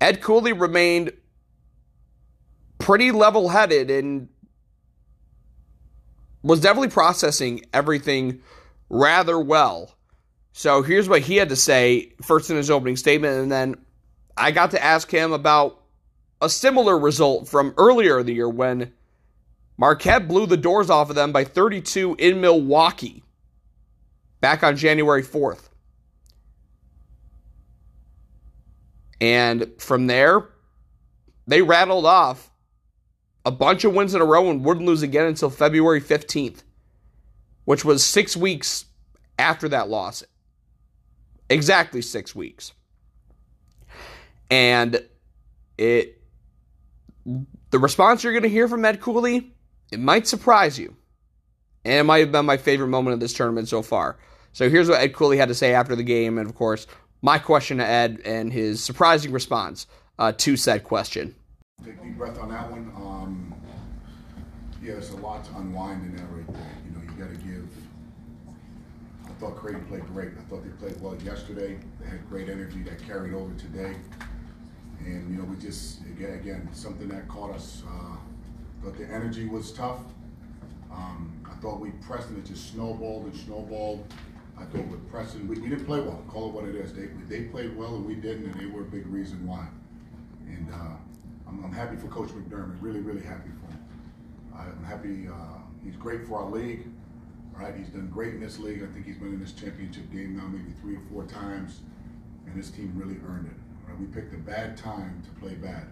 Ed 0.00 0.22
Cooley 0.22 0.52
remained 0.52 1.12
pretty 2.78 3.12
level 3.12 3.48
headed 3.48 3.90
and 3.90 4.28
was 6.42 6.60
definitely 6.60 6.88
processing 6.88 7.62
everything 7.72 8.40
rather 8.88 9.38
well. 9.40 9.94
So 10.52 10.82
here's 10.82 11.08
what 11.08 11.22
he 11.22 11.36
had 11.36 11.48
to 11.48 11.56
say 11.56 12.12
first 12.22 12.50
in 12.50 12.56
his 12.56 12.70
opening 12.70 12.96
statement, 12.96 13.42
and 13.42 13.50
then 13.50 13.74
I 14.36 14.50
got 14.50 14.70
to 14.70 14.82
ask 14.82 15.10
him 15.10 15.32
about 15.32 15.80
a 16.40 16.48
similar 16.48 16.98
result 16.98 17.48
from 17.48 17.74
earlier 17.76 18.20
in 18.20 18.26
the 18.26 18.34
year 18.34 18.48
when 18.48 18.92
Marquette 19.76 20.28
blew 20.28 20.46
the 20.46 20.56
doors 20.56 20.90
off 20.90 21.10
of 21.10 21.16
them 21.16 21.32
by 21.32 21.44
32 21.44 22.16
in 22.18 22.40
Milwaukee 22.40 23.23
back 24.44 24.62
on 24.62 24.76
January 24.76 25.22
4th. 25.22 25.70
And 29.18 29.72
from 29.78 30.06
there, 30.06 30.50
they 31.46 31.62
rattled 31.62 32.04
off 32.04 32.50
a 33.46 33.50
bunch 33.50 33.84
of 33.84 33.94
wins 33.94 34.14
in 34.14 34.20
a 34.20 34.24
row 34.26 34.50
and 34.50 34.62
wouldn't 34.62 34.84
lose 34.84 35.00
again 35.00 35.24
until 35.24 35.48
February 35.48 36.02
15th, 36.02 36.62
which 37.64 37.86
was 37.86 38.04
six 38.04 38.36
weeks 38.36 38.84
after 39.38 39.66
that 39.70 39.88
loss. 39.88 40.22
Exactly 41.48 42.02
six 42.02 42.34
weeks. 42.34 42.74
And 44.50 45.08
it 45.78 46.20
the 47.70 47.78
response 47.78 48.22
you're 48.22 48.34
going 48.34 48.42
to 48.42 48.50
hear 48.50 48.68
from 48.68 48.84
Ed 48.84 49.00
Cooley, 49.00 49.54
it 49.90 50.00
might 50.00 50.26
surprise 50.26 50.78
you. 50.78 50.94
And 51.82 51.94
it 51.94 52.04
might 52.04 52.18
have 52.18 52.30
been 52.30 52.44
my 52.44 52.58
favorite 52.58 52.88
moment 52.88 53.14
of 53.14 53.20
this 53.20 53.32
tournament 53.32 53.68
so 53.70 53.80
far. 53.80 54.18
So 54.54 54.70
here's 54.70 54.88
what 54.88 55.00
Ed 55.00 55.14
Cooley 55.14 55.36
had 55.36 55.48
to 55.48 55.54
say 55.54 55.74
after 55.74 55.96
the 55.96 56.04
game, 56.04 56.38
and 56.38 56.48
of 56.48 56.54
course, 56.54 56.86
my 57.22 57.38
question 57.38 57.78
to 57.78 57.84
Ed 57.84 58.20
and 58.24 58.52
his 58.52 58.82
surprising 58.82 59.32
response 59.32 59.88
uh, 60.16 60.30
to 60.30 60.56
said 60.56 60.84
question. 60.84 61.34
Take 61.84 62.00
deep 62.00 62.16
breath 62.16 62.38
on 62.38 62.50
that 62.50 62.70
one. 62.70 62.92
Um, 62.94 63.54
yeah, 64.80 64.92
it's 64.92 65.10
a 65.10 65.16
lot 65.16 65.44
to 65.46 65.56
unwind 65.56 66.04
in 66.04 66.16
that 66.16 66.30
right 66.30 66.46
there. 66.46 66.76
You 66.86 66.92
know, 66.92 67.02
you 67.02 67.18
got 67.18 67.30
to 67.30 67.44
give. 67.44 67.68
I 69.26 69.32
thought 69.40 69.56
Creighton 69.56 69.84
played 69.86 70.06
great. 70.06 70.30
I 70.38 70.42
thought 70.42 70.62
they 70.62 70.70
played 70.70 71.00
well 71.00 71.16
yesterday. 71.16 71.76
They 72.00 72.06
had 72.06 72.28
great 72.28 72.48
energy 72.48 72.84
that 72.84 73.04
carried 73.04 73.34
over 73.34 73.52
today. 73.54 73.96
And 75.00 75.32
you 75.32 75.38
know, 75.38 75.44
we 75.44 75.56
just 75.56 76.00
again, 76.02 76.34
again 76.34 76.68
something 76.72 77.08
that 77.08 77.26
caught 77.26 77.50
us. 77.50 77.82
Uh, 77.88 78.16
thought 78.84 78.96
the 78.96 79.06
energy 79.06 79.48
was 79.48 79.72
tough. 79.72 79.98
Um, 80.92 81.44
I 81.44 81.60
thought 81.60 81.80
we 81.80 81.90
pressed 82.06 82.28
and 82.28 82.38
it 82.38 82.46
just 82.46 82.72
snowballed 82.72 83.24
and 83.24 83.34
snowballed. 83.34 84.06
I 84.58 84.64
thought 84.64 84.86
with 84.86 85.10
Preston, 85.10 85.48
we, 85.48 85.58
we 85.58 85.68
didn't 85.68 85.86
play 85.86 86.00
well. 86.00 86.22
Call 86.28 86.48
it 86.48 86.52
what 86.52 86.64
it 86.64 86.74
is. 86.74 86.92
They 86.92 87.08
they 87.28 87.44
played 87.44 87.76
well 87.76 87.96
and 87.96 88.06
we 88.06 88.14
didn't, 88.14 88.46
and 88.46 88.60
they 88.60 88.66
were 88.66 88.82
a 88.82 88.84
big 88.84 89.06
reason 89.06 89.46
why. 89.46 89.66
And 90.46 90.68
uh, 90.72 90.96
I'm, 91.48 91.64
I'm, 91.64 91.72
happy 91.72 91.96
for 91.96 92.06
Coach 92.08 92.28
McDermott. 92.30 92.76
Really, 92.80 93.00
really 93.00 93.22
happy 93.22 93.50
for 93.60 93.72
him. 93.72 93.84
I'm 94.56 94.84
happy. 94.84 95.26
Uh, 95.28 95.58
he's 95.82 95.96
great 95.96 96.26
for 96.26 96.38
our 96.38 96.50
league. 96.50 96.86
Right, 97.52 97.74
he's 97.76 97.88
done 97.88 98.10
great 98.12 98.34
in 98.34 98.40
this 98.40 98.58
league. 98.58 98.82
I 98.82 98.92
think 98.92 99.06
he's 99.06 99.16
been 99.16 99.28
in 99.28 99.40
this 99.40 99.52
championship 99.52 100.10
game 100.12 100.36
now 100.36 100.46
maybe 100.48 100.72
three 100.80 100.96
or 100.96 101.02
four 101.12 101.24
times, 101.24 101.80
and 102.46 102.60
this 102.60 102.68
team 102.70 102.92
really 102.96 103.16
earned 103.28 103.46
it. 103.46 103.88
Right? 103.88 103.98
We 103.98 104.06
picked 104.06 104.34
a 104.34 104.38
bad 104.38 104.76
time 104.76 105.22
to 105.22 105.40
play 105.40 105.54
bad, 105.54 105.86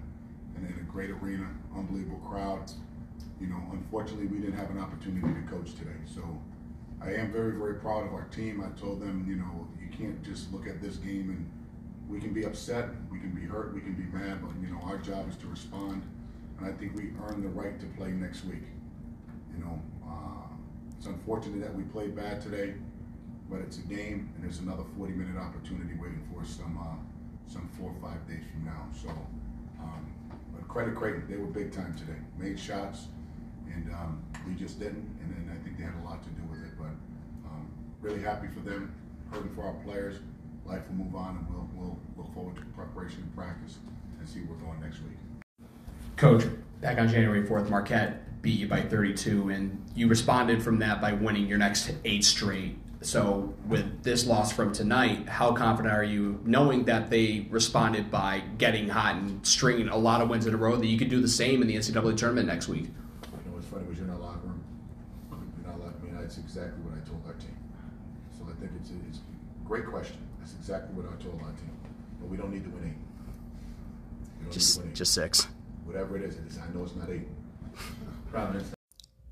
and 0.56 0.66
in 0.66 0.72
a 0.72 0.90
great 0.90 1.10
arena, 1.10 1.46
unbelievable 1.76 2.18
crowd. 2.28 2.70
You 3.40 3.46
know, 3.46 3.62
unfortunately, 3.72 4.26
we 4.26 4.38
didn't 4.38 4.56
have 4.56 4.70
an 4.70 4.78
opportunity 4.78 5.26
to 5.40 5.48
coach 5.48 5.74
today. 5.74 5.98
So 6.12 6.22
I 7.04 7.14
am 7.14 7.32
very, 7.32 7.52
very 7.52 7.74
proud 7.74 8.06
of 8.06 8.14
our 8.14 8.24
team. 8.30 8.62
I 8.64 8.78
told 8.78 9.00
them, 9.00 9.24
you 9.28 9.34
know, 9.34 9.66
you 9.80 9.88
can't 9.96 10.22
just 10.22 10.52
look 10.52 10.68
at 10.68 10.80
this 10.80 10.96
game 10.96 11.30
and 11.30 11.50
we 12.08 12.20
can 12.20 12.32
be 12.32 12.44
upset, 12.44 12.90
we 13.10 13.18
can 13.18 13.30
be 13.30 13.42
hurt, 13.42 13.74
we 13.74 13.80
can 13.80 13.94
be 13.94 14.04
mad, 14.16 14.40
but 14.40 14.50
you 14.60 14.72
know, 14.72 14.80
our 14.84 14.98
job 14.98 15.28
is 15.28 15.36
to 15.38 15.46
respond. 15.48 16.02
And 16.58 16.66
I 16.66 16.72
think 16.72 16.94
we 16.94 17.10
earn 17.26 17.42
the 17.42 17.48
right 17.48 17.78
to 17.80 17.86
play 17.98 18.12
next 18.12 18.44
week. 18.44 18.62
You 19.56 19.64
know, 19.64 19.82
uh, 20.06 20.46
it's 20.96 21.06
unfortunate 21.06 21.60
that 21.62 21.74
we 21.74 21.82
played 21.84 22.14
bad 22.14 22.40
today, 22.40 22.74
but 23.50 23.60
it's 23.60 23.78
a 23.78 23.82
game, 23.82 24.32
and 24.34 24.44
there's 24.44 24.60
another 24.60 24.84
40-minute 24.98 25.36
opportunity 25.36 25.94
waiting 26.00 26.22
for 26.32 26.42
us 26.42 26.50
some 26.50 26.78
uh, 26.78 26.96
some 27.52 27.68
four 27.78 27.90
or 27.90 28.10
five 28.10 28.26
days 28.28 28.44
from 28.52 28.64
now. 28.64 28.86
So, 29.02 29.08
um, 29.80 30.06
but 30.54 30.68
credit 30.68 30.94
Creighton, 30.94 31.26
they 31.28 31.36
were 31.36 31.46
big 31.46 31.72
time 31.72 31.94
today. 31.96 32.18
Made 32.38 32.58
shots, 32.58 33.08
and 33.66 33.90
um, 33.92 34.22
we 34.46 34.54
just 34.54 34.78
didn't. 34.78 35.04
And 35.20 35.34
then 35.34 35.50
I 35.50 35.62
think 35.64 35.78
they 35.78 35.84
had 35.84 35.94
a 36.02 36.04
lot 36.04 36.22
to 36.22 36.28
do 36.30 36.42
with 36.48 36.51
really 38.02 38.20
happy 38.20 38.48
for 38.48 38.60
them, 38.60 38.94
hurting 39.30 39.54
for 39.54 39.62
our 39.62 39.74
players. 39.84 40.16
Life 40.66 40.82
will 40.88 41.04
move 41.04 41.14
on, 41.14 41.36
and 41.36 41.46
we'll 41.48 41.68
we'll 41.74 41.98
look 42.16 42.34
forward 42.34 42.56
to 42.56 42.62
preparation 42.76 43.22
and 43.22 43.34
practice 43.34 43.78
and 44.18 44.28
see 44.28 44.40
where 44.40 44.56
we're 44.56 44.66
going 44.66 44.80
next 44.80 44.98
week. 45.00 45.18
Coach, 46.16 46.44
back 46.80 46.98
on 46.98 47.08
January 47.08 47.46
4th, 47.46 47.68
Marquette 47.68 48.42
beat 48.42 48.58
you 48.58 48.68
by 48.68 48.80
32, 48.80 49.50
and 49.50 49.84
you 49.94 50.08
responded 50.08 50.62
from 50.62 50.78
that 50.80 51.00
by 51.00 51.12
winning 51.12 51.46
your 51.46 51.58
next 51.58 51.92
eight 52.04 52.24
straight. 52.24 52.76
So, 53.00 53.54
with 53.66 54.04
this 54.04 54.26
loss 54.26 54.52
from 54.52 54.72
tonight, 54.72 55.28
how 55.28 55.52
confident 55.52 55.92
are 55.92 56.04
you, 56.04 56.40
knowing 56.44 56.84
that 56.84 57.10
they 57.10 57.48
responded 57.50 58.12
by 58.12 58.44
getting 58.58 58.88
hot 58.88 59.16
and 59.16 59.44
stringing 59.44 59.88
a 59.88 59.96
lot 59.96 60.20
of 60.20 60.28
wins 60.28 60.46
in 60.46 60.54
a 60.54 60.56
row, 60.56 60.76
that 60.76 60.86
you 60.86 60.96
could 60.96 61.10
do 61.10 61.20
the 61.20 61.28
same 61.28 61.62
in 61.62 61.68
the 61.68 61.74
NCAA 61.74 62.16
tournament 62.16 62.46
next 62.46 62.68
week? 62.68 62.84
You 62.84 63.50
know 63.50 63.56
what's 63.56 63.66
funny 63.66 63.86
was 63.88 63.98
you're 63.98 64.06
in 64.06 64.12
our 64.12 64.20
locker 64.20 64.46
room. 64.46 64.62
Not 65.64 65.80
locker, 65.80 65.94
I 66.00 66.04
mean, 66.04 66.14
that's 66.14 66.38
exactly 66.38 66.80
what 66.84 66.94
I 66.94 67.08
told 67.08 67.22
our 67.26 67.34
team. 67.34 67.58
So 68.38 68.44
I 68.44 68.54
think 68.60 68.70
it's 68.80 68.90
a, 68.90 68.94
it's 69.08 69.18
a 69.18 69.22
great 69.72 69.86
question. 69.86 70.18
That's 70.38 70.52
exactly 70.52 70.94
what 70.94 71.10
I 71.10 71.22
told 71.22 71.40
our 71.40 71.48
team. 71.52 71.70
But 72.20 72.28
we 72.28 72.36
don't 72.36 72.52
need 72.52 72.62
to 72.64 72.70
win 72.70 72.94
eight. 72.94 74.52
Just, 74.52 74.78
win 74.78 74.88
eight. 74.88 74.94
just 74.94 75.14
six. 75.14 75.46
Whatever 75.86 76.18
it 76.18 76.24
is, 76.24 76.36
it 76.36 76.46
is. 76.46 76.58
I 76.58 76.70
know 76.74 76.84
it's 76.84 76.94
not 76.94 77.08
eight. 77.08 77.26
Providence. 78.30 78.74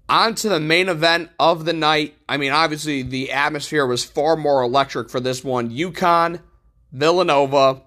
On 0.08 0.34
to 0.36 0.48
the 0.48 0.58
main 0.58 0.88
event 0.88 1.28
of 1.38 1.66
the 1.66 1.74
night. 1.74 2.14
I 2.26 2.38
mean, 2.38 2.52
obviously, 2.52 3.02
the 3.02 3.32
atmosphere 3.32 3.84
was 3.84 4.02
far 4.02 4.34
more 4.34 4.62
electric 4.62 5.10
for 5.10 5.20
this 5.20 5.44
one. 5.44 5.70
UConn, 5.70 6.40
Villanova. 6.90 7.82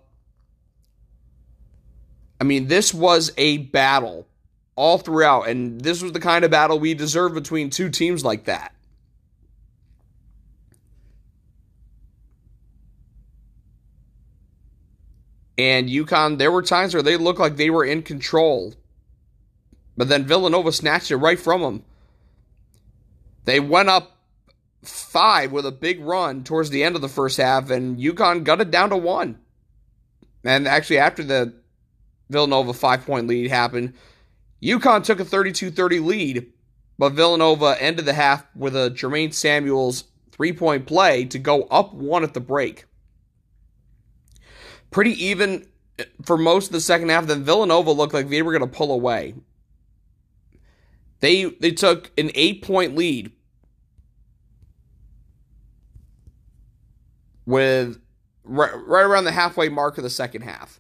I 2.40 2.44
mean, 2.44 2.68
this 2.68 2.94
was 2.94 3.34
a 3.36 3.58
battle 3.58 4.28
all 4.76 5.00
throughout, 5.00 5.50
and 5.50 5.82
this 5.82 6.04
was 6.04 6.12
the 6.12 6.20
kind 6.20 6.46
of 6.46 6.52
battle 6.52 6.78
we 6.78 6.94
deserve 6.94 7.34
between 7.34 7.72
two 7.72 7.90
teams 7.90 8.24
like 8.24 8.46
that. 8.46 8.76
And 15.58 15.90
UConn, 15.90 16.38
there 16.38 16.52
were 16.52 16.64
times 16.64 16.94
where 16.94 17.04
they 17.04 17.18
looked 17.18 17.40
like 17.40 17.58
they 17.58 17.70
were 17.70 17.86
in 17.86 18.02
control. 18.02 18.74
But 19.96 20.10
then 20.10 20.26
Villanova 20.26 20.72
snatched 20.72 21.12
it 21.12 21.18
right 21.18 21.40
from 21.40 21.62
them. 21.62 21.84
They 23.46 23.60
went 23.60 23.90
up 23.90 24.18
five 24.84 25.52
with 25.52 25.66
a 25.66 25.72
big 25.72 26.00
run 26.02 26.44
towards 26.44 26.70
the 26.70 26.84
end 26.84 26.96
of 26.96 27.02
the 27.02 27.10
first 27.10 27.38
half, 27.38 27.70
and 27.70 27.98
UConn 27.98 28.44
got 28.44 28.62
it 28.62 28.72
down 28.72 28.90
to 28.90 28.98
one. 28.98 29.40
And 30.44 30.68
actually, 30.68 30.98
after 30.98 31.24
the 31.24 31.54
Villanova 32.30 32.74
five 32.74 33.06
point 33.06 33.28
lead 33.28 33.50
happened, 33.50 33.94
UConn 34.62 35.04
took 35.04 35.20
a 35.20 35.26
32 35.26 35.72
30 35.72 36.00
lead, 36.00 36.54
but 36.98 37.14
Villanova 37.14 37.76
ended 37.80 38.06
the 38.06 38.14
half 38.14 38.46
with 38.56 38.76
a 38.76 38.90
Jermaine 38.90 39.34
Samuels 39.34 40.06
three 40.32 40.54
point 40.54 40.86
play 40.86 41.26
to 41.26 41.40
go 41.40 41.64
up 41.64 41.94
one 41.94 42.24
at 42.24 42.34
the 42.34 42.40
break. 42.40 42.86
Pretty 44.94 45.12
even 45.26 45.68
eh, 46.00 46.06
for 46.24 46.38
most 46.38 46.68
of 46.68 46.72
the 46.72 46.80
second 46.80 47.10
half, 47.10 47.26
then 47.26 47.44
Villanova 47.44 47.92
looked 47.92 48.14
like 48.14 48.30
they 48.30 48.42
were 48.42 48.58
going 48.58 48.70
to 48.70 48.78
pull 48.78 48.92
away. 48.94 49.34
They 51.20 51.46
they 51.46 51.72
took 51.72 52.12
an 52.18 52.32
eight 52.36 52.62
point 52.62 52.96
lead 52.96 53.32
with 57.46 58.00
right, 58.44 58.72
right 58.86 59.04
around 59.04 59.24
the 59.24 59.32
halfway 59.32 59.70
mark 59.70 59.98
of 59.98 60.04
the 60.04 60.10
second 60.10 60.44
half. 60.44 60.80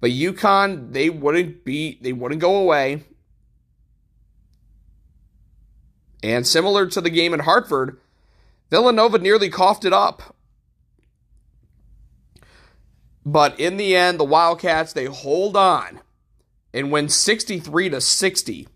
But 0.00 0.10
UConn, 0.10 0.92
they 0.92 1.10
wouldn't 1.10 1.64
be 1.64 1.98
they 2.00 2.12
wouldn't 2.12 2.40
go 2.40 2.56
away. 2.56 3.04
And 6.22 6.46
similar 6.46 6.86
to 6.88 7.00
the 7.00 7.10
game 7.10 7.32
in 7.32 7.40
Hartford, 7.40 7.98
Villanova 8.70 9.18
nearly 9.18 9.48
coughed 9.48 9.84
it 9.84 9.92
up. 9.92 10.34
But 13.30 13.60
in 13.60 13.76
the 13.76 13.94
end, 13.94 14.18
the 14.18 14.24
Wildcats 14.24 14.94
they 14.94 15.04
hold 15.04 15.54
on 15.54 16.00
and 16.72 16.90
win 16.90 17.10
63 17.10 17.90
to 17.90 18.00
60. 18.00 18.68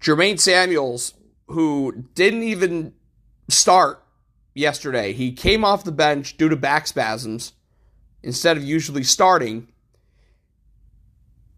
Jermaine 0.00 0.38
Samuels, 0.38 1.14
who 1.48 2.04
didn't 2.14 2.44
even 2.44 2.92
start 3.48 4.04
yesterday, 4.54 5.12
he 5.12 5.32
came 5.32 5.64
off 5.64 5.82
the 5.82 5.90
bench 5.90 6.36
due 6.36 6.48
to 6.48 6.54
back 6.54 6.86
spasms 6.86 7.54
instead 8.22 8.56
of 8.56 8.62
usually 8.62 9.02
starting. 9.02 9.66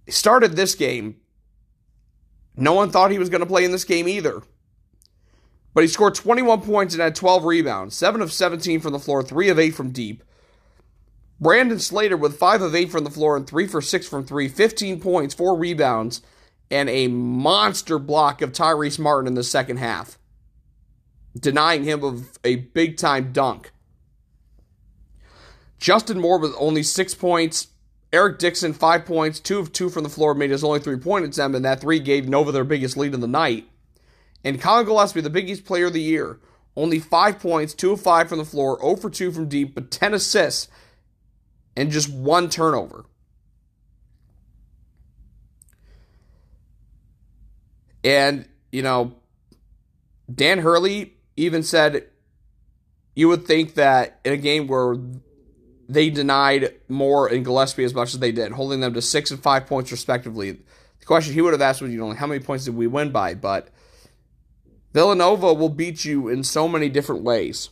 He 0.06 0.12
started 0.12 0.52
this 0.52 0.74
game. 0.74 1.16
No 2.56 2.72
one 2.72 2.90
thought 2.90 3.10
he 3.10 3.18
was 3.18 3.28
going 3.28 3.42
to 3.42 3.46
play 3.46 3.66
in 3.66 3.72
this 3.72 3.84
game 3.84 4.08
either. 4.08 4.40
But 5.74 5.84
he 5.84 5.88
scored 5.88 6.14
21 6.14 6.62
points 6.62 6.94
and 6.94 7.02
had 7.02 7.14
12 7.14 7.44
rebounds, 7.44 7.94
7 7.94 8.22
of 8.22 8.32
17 8.32 8.80
from 8.80 8.94
the 8.94 8.98
floor, 8.98 9.22
3 9.22 9.50
of 9.50 9.58
8 9.58 9.74
from 9.74 9.90
deep. 9.90 10.22
Brandon 11.40 11.78
Slater 11.78 12.16
with 12.16 12.38
5 12.38 12.62
of 12.62 12.74
8 12.74 12.90
from 12.90 13.04
the 13.04 13.10
floor 13.10 13.36
and 13.36 13.46
3 13.46 13.66
for 13.66 13.82
6 13.82 14.08
from 14.08 14.24
3, 14.24 14.48
15 14.48 15.00
points, 15.00 15.34
4 15.34 15.56
rebounds, 15.56 16.22
and 16.70 16.88
a 16.88 17.08
monster 17.08 17.98
block 17.98 18.42
of 18.42 18.52
Tyrese 18.52 18.98
Martin 18.98 19.28
in 19.28 19.34
the 19.34 19.44
second 19.44 19.76
half, 19.76 20.18
denying 21.38 21.84
him 21.84 22.02
of 22.02 22.38
a 22.42 22.56
big 22.56 22.96
time 22.96 23.32
dunk 23.32 23.70
Justin 25.78 26.20
Moore 26.20 26.38
with 26.38 26.54
only 26.58 26.82
six 26.82 27.14
points. 27.14 27.68
Eric 28.12 28.38
Dixon, 28.38 28.72
five 28.72 29.04
points, 29.04 29.40
two 29.40 29.58
of 29.58 29.72
two 29.72 29.90
from 29.90 30.04
the 30.04 30.08
floor, 30.08 30.34
made 30.34 30.50
his 30.50 30.64
only 30.64 30.80
three 30.80 30.96
point 30.96 31.24
attempt, 31.24 31.56
and 31.56 31.64
that 31.64 31.80
three 31.80 31.98
gave 31.98 32.28
Nova 32.28 32.52
their 32.52 32.64
biggest 32.64 32.96
lead 32.96 33.14
of 33.14 33.20
the 33.20 33.26
night. 33.26 33.68
And 34.44 34.60
Collin 34.60 34.86
Gillespie, 34.86 35.20
the 35.20 35.30
Big 35.30 35.50
East 35.50 35.64
player 35.64 35.86
of 35.86 35.92
the 35.92 36.00
year, 36.00 36.38
only 36.76 36.98
five 36.98 37.40
points, 37.40 37.74
two 37.74 37.92
of 37.92 38.00
five 38.00 38.28
from 38.28 38.38
the 38.38 38.44
floor, 38.44 38.78
0 38.80 38.96
for 38.96 39.10
2 39.10 39.32
from 39.32 39.48
deep, 39.48 39.74
but 39.74 39.90
10 39.90 40.14
assists 40.14 40.68
and 41.76 41.90
just 41.90 42.12
one 42.12 42.48
turnover. 42.48 43.04
And, 48.02 48.48
you 48.72 48.82
know, 48.82 49.16
Dan 50.32 50.58
Hurley 50.58 51.14
even 51.36 51.62
said 51.62 52.06
you 53.14 53.28
would 53.28 53.46
think 53.46 53.74
that 53.74 54.20
in 54.24 54.32
a 54.32 54.36
game 54.36 54.66
where 54.66 54.96
they 55.88 56.10
denied 56.10 56.74
Moore 56.88 57.28
and 57.28 57.44
Gillespie 57.44 57.84
as 57.84 57.94
much 57.94 58.14
as 58.14 58.20
they 58.20 58.32
did, 58.32 58.52
holding 58.52 58.80
them 58.80 58.94
to 58.94 59.02
six 59.02 59.30
and 59.30 59.42
five 59.42 59.66
points 59.66 59.90
respectively. 59.90 60.52
The 60.52 61.06
question 61.06 61.34
he 61.34 61.40
would 61.40 61.52
have 61.52 61.62
asked 61.62 61.80
was, 61.80 61.92
you 61.92 61.98
know, 61.98 62.12
how 62.12 62.26
many 62.26 62.40
points 62.40 62.64
did 62.64 62.76
we 62.76 62.86
win 62.86 63.10
by? 63.10 63.34
But 63.34 63.68
Villanova 64.92 65.52
will 65.52 65.68
beat 65.68 66.04
you 66.04 66.28
in 66.28 66.42
so 66.42 66.68
many 66.68 66.88
different 66.88 67.22
ways. 67.22 67.70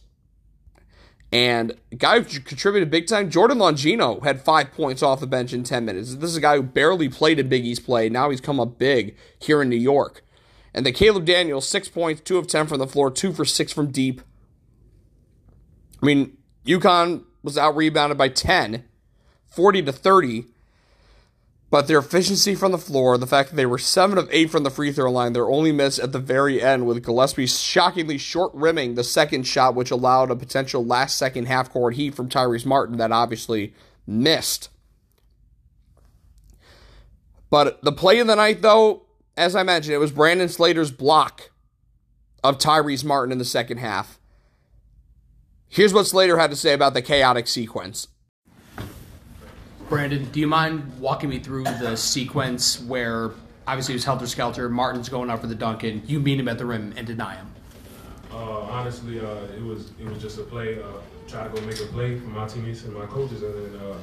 And 1.34 1.74
guy 1.98 2.20
who 2.20 2.38
contributed 2.38 2.92
big 2.92 3.08
time, 3.08 3.28
Jordan 3.28 3.58
Longino 3.58 4.22
had 4.22 4.40
five 4.40 4.70
points 4.70 5.02
off 5.02 5.18
the 5.18 5.26
bench 5.26 5.52
in 5.52 5.64
10 5.64 5.84
minutes. 5.84 6.14
This 6.14 6.30
is 6.30 6.36
a 6.36 6.40
guy 6.40 6.54
who 6.54 6.62
barely 6.62 7.08
played 7.08 7.40
in 7.40 7.48
Big 7.48 7.66
East 7.66 7.84
play. 7.84 8.08
Now 8.08 8.30
he's 8.30 8.40
come 8.40 8.60
up 8.60 8.78
big 8.78 9.16
here 9.40 9.60
in 9.60 9.68
New 9.68 9.74
York. 9.74 10.24
And 10.72 10.86
the 10.86 10.92
Caleb 10.92 11.24
Daniels, 11.24 11.68
six 11.68 11.88
points, 11.88 12.20
two 12.20 12.38
of 12.38 12.46
10 12.46 12.68
from 12.68 12.78
the 12.78 12.86
floor, 12.86 13.10
two 13.10 13.32
for 13.32 13.44
six 13.44 13.72
from 13.72 13.90
deep. 13.90 14.20
I 16.00 16.06
mean, 16.06 16.36
UConn 16.66 17.24
was 17.42 17.58
out 17.58 17.74
rebounded 17.74 18.16
by 18.16 18.28
10, 18.28 18.84
40 19.48 19.82
to 19.82 19.92
30. 19.92 20.44
But 21.70 21.88
their 21.88 21.98
efficiency 21.98 22.54
from 22.54 22.72
the 22.72 22.78
floor, 22.78 23.18
the 23.18 23.26
fact 23.26 23.50
that 23.50 23.56
they 23.56 23.66
were 23.66 23.78
7 23.78 24.16
of 24.16 24.28
8 24.30 24.50
from 24.50 24.62
the 24.62 24.70
free 24.70 24.92
throw 24.92 25.10
line, 25.10 25.32
their 25.32 25.50
only 25.50 25.72
miss 25.72 25.98
at 25.98 26.12
the 26.12 26.20
very 26.20 26.62
end 26.62 26.86
with 26.86 27.02
Gillespie 27.02 27.46
shockingly 27.46 28.16
short 28.16 28.52
rimming 28.54 28.94
the 28.94 29.02
second 29.02 29.44
shot, 29.44 29.74
which 29.74 29.90
allowed 29.90 30.30
a 30.30 30.36
potential 30.36 30.84
last 30.84 31.16
second 31.16 31.46
half 31.46 31.70
court 31.70 31.94
heat 31.94 32.14
from 32.14 32.28
Tyrese 32.28 32.66
Martin 32.66 32.98
that 32.98 33.10
obviously 33.10 33.74
missed. 34.06 34.68
But 37.50 37.82
the 37.82 37.92
play 37.92 38.18
of 38.20 38.26
the 38.26 38.36
night, 38.36 38.62
though, 38.62 39.02
as 39.36 39.56
I 39.56 39.62
mentioned, 39.62 39.94
it 39.94 39.98
was 39.98 40.12
Brandon 40.12 40.48
Slater's 40.48 40.92
block 40.92 41.50
of 42.42 42.58
Tyrese 42.58 43.04
Martin 43.04 43.32
in 43.32 43.38
the 43.38 43.44
second 43.44 43.78
half. 43.78 44.20
Here's 45.68 45.94
what 45.94 46.06
Slater 46.06 46.38
had 46.38 46.50
to 46.50 46.56
say 46.56 46.72
about 46.72 46.94
the 46.94 47.02
chaotic 47.02 47.48
sequence. 47.48 48.08
Brandon, 49.88 50.24
do 50.32 50.40
you 50.40 50.46
mind 50.46 50.98
walking 50.98 51.28
me 51.28 51.38
through 51.38 51.64
the 51.64 51.96
sequence 51.96 52.80
where 52.80 53.32
obviously 53.66 53.92
it 53.92 53.96
was 53.96 54.04
helter 54.04 54.26
skelter, 54.26 54.68
Martin's 54.68 55.08
going 55.08 55.30
up 55.30 55.40
for 55.40 55.46
the 55.46 55.54
dunk, 55.54 55.82
and 55.82 56.08
you 56.08 56.20
meet 56.20 56.40
him 56.40 56.48
at 56.48 56.58
the 56.58 56.64
rim 56.64 56.94
and 56.96 57.06
deny 57.06 57.36
him? 57.36 57.52
Uh, 58.32 58.62
honestly, 58.62 59.20
uh, 59.20 59.44
it 59.56 59.62
was 59.62 59.92
it 60.00 60.06
was 60.06 60.20
just 60.20 60.38
a 60.38 60.42
play. 60.42 60.82
Uh, 60.82 60.86
try 61.28 61.46
to 61.46 61.50
go 61.50 61.60
make 61.66 61.78
a 61.80 61.86
play 61.86 62.18
for 62.18 62.26
my 62.26 62.46
teammates 62.46 62.84
and 62.84 62.94
my 62.94 63.06
coaches, 63.06 63.42
and 63.42 63.54
then 63.54 63.80
uh, 63.80 63.96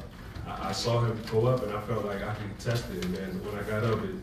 I, 0.46 0.68
I, 0.68 0.72
saw 0.72 1.04
him 1.04 1.20
go 1.30 1.46
up, 1.46 1.62
and 1.62 1.72
I 1.72 1.80
felt 1.82 2.04
like 2.04 2.22
I 2.22 2.34
could 2.34 2.58
test 2.58 2.84
it. 2.90 3.04
And 3.04 3.14
then 3.14 3.44
when 3.44 3.62
I 3.62 3.62
got 3.68 3.84
up, 3.84 4.02
it 4.04 4.14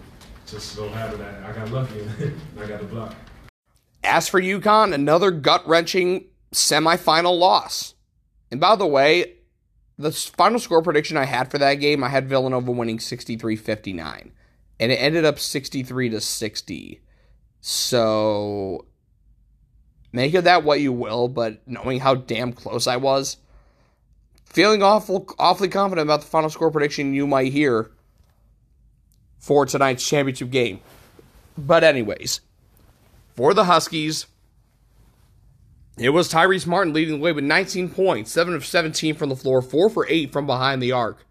just 0.48 0.72
so 0.72 0.90
happened 0.90 1.22
that 1.22 1.44
I 1.44 1.52
got 1.52 1.70
lucky 1.72 2.00
and 2.20 2.40
I 2.60 2.66
got 2.66 2.80
the 2.80 2.88
block. 2.88 3.16
As 4.04 4.28
for 4.28 4.42
UConn, 4.42 4.94
another 4.94 5.30
gut 5.30 5.68
wrenching 5.68 6.26
semifinal 6.54 7.38
loss. 7.38 7.94
And 8.50 8.60
by 8.60 8.76
the 8.76 8.88
way, 8.88 9.36
the 10.00 10.14
final 10.14 10.60
score 10.60 10.82
prediction 10.82 11.18
I 11.18 11.26
had 11.26 11.52
for 11.52 11.58
that 11.58 11.76
game, 11.76 12.06
I 12.06 12.10
had 12.10 12.30
Villanova 12.30 12.72
winning 12.72 13.00
63 13.00 13.58
59. 13.58 14.32
And 14.80 14.92
it 14.94 14.96
ended 14.96 15.26
up 15.26 15.38
63 15.38 16.10
to 16.12 16.22
60. 16.22 17.02
So 17.60 18.86
make 20.14 20.34
of 20.34 20.46
that 20.46 20.64
what 20.64 20.80
you 20.80 20.94
will, 20.94 21.28
but 21.28 21.62
knowing 21.68 22.00
how 22.00 22.16
damn 22.16 22.54
close 22.54 22.88
I 22.88 22.96
was, 22.96 23.38
feeling 24.46 24.82
awful, 24.82 25.28
awfully 25.38 25.68
confident 25.68 26.08
about 26.08 26.22
the 26.22 26.28
final 26.28 26.50
score 26.50 26.72
prediction 26.72 27.14
you 27.14 27.28
might 27.28 27.52
hear 27.52 27.92
for 29.38 29.66
tonight's 29.66 30.08
championship 30.08 30.50
game. 30.50 30.80
But, 31.58 31.84
anyways, 31.84 32.40
for 33.36 33.54
the 33.54 33.66
Huskies, 33.66 34.28
it 36.00 36.10
was 36.10 36.32
Tyrese 36.32 36.66
Martin 36.66 36.94
leading 36.94 37.16
the 37.16 37.22
way 37.22 37.32
with 37.32 37.44
19 37.44 37.90
points, 37.90 38.32
7 38.32 38.56
of 38.56 38.66
17 38.66 39.16
from 39.16 39.30
the 39.30 39.36
floor, 39.36 39.62
4 39.62 39.90
for 39.90 40.08
8 40.08 40.32
from 40.32 40.46
behind 40.46 40.82
the 40.82 40.92
arc. 40.92 41.26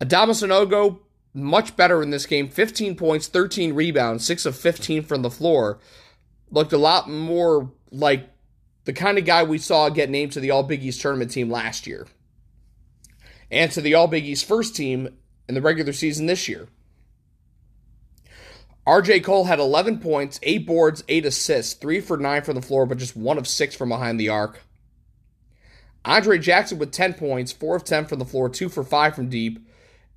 Adama 0.00 0.30
Sanogo, 0.30 1.00
much 1.34 1.76
better 1.76 2.02
in 2.02 2.10
this 2.10 2.26
game, 2.26 2.48
15 2.48 2.96
points, 2.96 3.26
13 3.26 3.74
rebounds, 3.74 4.26
6 4.26 4.46
of 4.46 4.56
15 4.56 5.02
from 5.02 5.22
the 5.22 5.30
floor. 5.30 5.78
Looked 6.50 6.72
a 6.72 6.78
lot 6.78 7.08
more 7.08 7.72
like 7.90 8.28
the 8.84 8.92
kind 8.92 9.18
of 9.18 9.24
guy 9.24 9.42
we 9.42 9.58
saw 9.58 9.88
get 9.88 10.10
named 10.10 10.32
to 10.32 10.40
the 10.40 10.50
All 10.50 10.62
Big 10.62 10.84
East 10.84 11.00
tournament 11.00 11.30
team 11.30 11.50
last 11.50 11.86
year 11.86 12.06
and 13.50 13.70
to 13.72 13.80
the 13.80 13.94
All 13.94 14.08
Big 14.08 14.24
East 14.24 14.44
first 14.44 14.74
team 14.74 15.16
in 15.48 15.54
the 15.54 15.62
regular 15.62 15.92
season 15.92 16.26
this 16.26 16.48
year. 16.48 16.68
RJ 18.86 19.22
Cole 19.22 19.44
had 19.44 19.60
11 19.60 20.00
points, 20.00 20.40
8 20.42 20.66
boards, 20.66 21.04
8 21.08 21.24
assists, 21.26 21.74
3 21.74 22.00
for 22.00 22.16
9 22.16 22.42
from 22.42 22.56
the 22.56 22.62
floor, 22.62 22.84
but 22.84 22.98
just 22.98 23.16
1 23.16 23.38
of 23.38 23.46
6 23.46 23.74
from 23.76 23.90
behind 23.90 24.18
the 24.18 24.28
arc. 24.28 24.60
Andre 26.04 26.38
Jackson 26.38 26.78
with 26.78 26.90
10 26.90 27.14
points, 27.14 27.52
4 27.52 27.76
of 27.76 27.84
10 27.84 28.06
from 28.06 28.18
the 28.18 28.24
floor, 28.24 28.48
2 28.48 28.68
for 28.68 28.82
5 28.82 29.14
from 29.14 29.28
deep. 29.28 29.64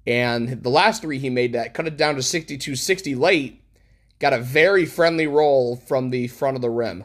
And 0.08 0.64
the 0.64 0.70
last 0.70 1.02
three 1.02 1.20
he 1.20 1.30
made 1.30 1.54
that 1.54 1.74
cut 1.74 1.88
it 1.88 1.98
down 1.98 2.16
to 2.16 2.24
62 2.24 2.76
60 2.76 3.16
late. 3.16 3.62
Got 4.20 4.34
a 4.34 4.40
very 4.40 4.86
friendly 4.86 5.28
roll 5.28 5.76
from 5.76 6.10
the 6.10 6.28
front 6.28 6.56
of 6.56 6.62
the 6.62 6.70
rim, 6.70 7.04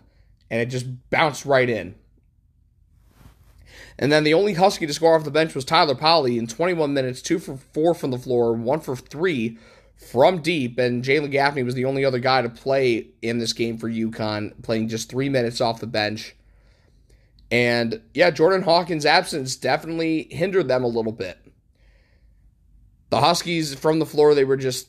and 0.48 0.60
it 0.60 0.66
just 0.66 0.86
bounced 1.10 1.44
right 1.44 1.68
in. 1.68 1.94
And 3.98 4.10
then 4.12 4.24
the 4.24 4.34
only 4.34 4.54
Husky 4.54 4.86
to 4.86 4.94
score 4.94 5.14
off 5.14 5.24
the 5.24 5.30
bench 5.30 5.54
was 5.54 5.64
Tyler 5.64 5.94
Polley 5.94 6.38
in 6.38 6.46
21 6.46 6.94
minutes, 6.94 7.20
2 7.20 7.38
for 7.38 7.56
4 7.56 7.94
from 7.94 8.10
the 8.10 8.18
floor, 8.18 8.52
1 8.54 8.80
for 8.80 8.96
3 8.96 9.58
from 10.00 10.40
deep, 10.40 10.78
and 10.78 11.04
Jalen 11.04 11.30
Gaffney 11.30 11.62
was 11.62 11.74
the 11.74 11.84
only 11.84 12.04
other 12.04 12.18
guy 12.18 12.42
to 12.42 12.48
play 12.48 13.08
in 13.22 13.38
this 13.38 13.52
game 13.52 13.78
for 13.78 13.88
UConn, 13.88 14.60
playing 14.62 14.88
just 14.88 15.10
three 15.10 15.28
minutes 15.28 15.60
off 15.60 15.80
the 15.80 15.86
bench. 15.86 16.34
And 17.50 18.00
yeah, 18.14 18.30
Jordan 18.30 18.62
Hawkins' 18.62 19.04
absence 19.04 19.56
definitely 19.56 20.28
hindered 20.30 20.68
them 20.68 20.84
a 20.84 20.88
little 20.88 21.12
bit. 21.12 21.38
The 23.10 23.20
Huskies 23.20 23.74
from 23.74 23.98
the 23.98 24.06
floor, 24.06 24.34
they 24.34 24.44
were 24.44 24.56
just 24.56 24.88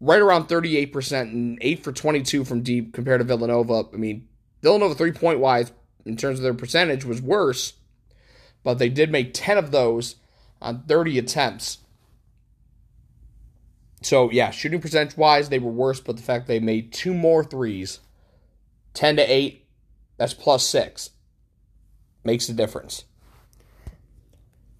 right 0.00 0.20
around 0.20 0.48
38% 0.48 1.20
and 1.22 1.58
8 1.60 1.82
for 1.82 1.92
22 1.92 2.44
from 2.44 2.62
deep 2.62 2.92
compared 2.92 3.20
to 3.20 3.24
Villanova. 3.24 3.84
I 3.92 3.96
mean, 3.96 4.28
Villanova 4.62 4.94
three 4.94 5.12
point 5.12 5.40
wise, 5.40 5.72
in 6.04 6.16
terms 6.16 6.38
of 6.38 6.42
their 6.42 6.54
percentage, 6.54 7.04
was 7.04 7.20
worse, 7.20 7.74
but 8.62 8.78
they 8.78 8.88
did 8.88 9.10
make 9.10 9.34
10 9.34 9.58
of 9.58 9.70
those 9.72 10.16
on 10.60 10.84
30 10.86 11.18
attempts. 11.18 11.78
So 14.02 14.30
yeah, 14.30 14.50
shooting 14.50 14.80
percentage 14.80 15.16
wise, 15.16 15.48
they 15.48 15.58
were 15.58 15.70
worse, 15.70 16.00
but 16.00 16.16
the 16.16 16.22
fact 16.22 16.46
they 16.46 16.60
made 16.60 16.92
two 16.92 17.14
more 17.14 17.42
threes, 17.42 18.00
ten 18.94 19.16
to 19.16 19.22
eight, 19.22 19.66
that's 20.16 20.34
plus 20.34 20.64
six, 20.64 21.10
makes 22.24 22.48
a 22.48 22.52
difference. 22.52 23.04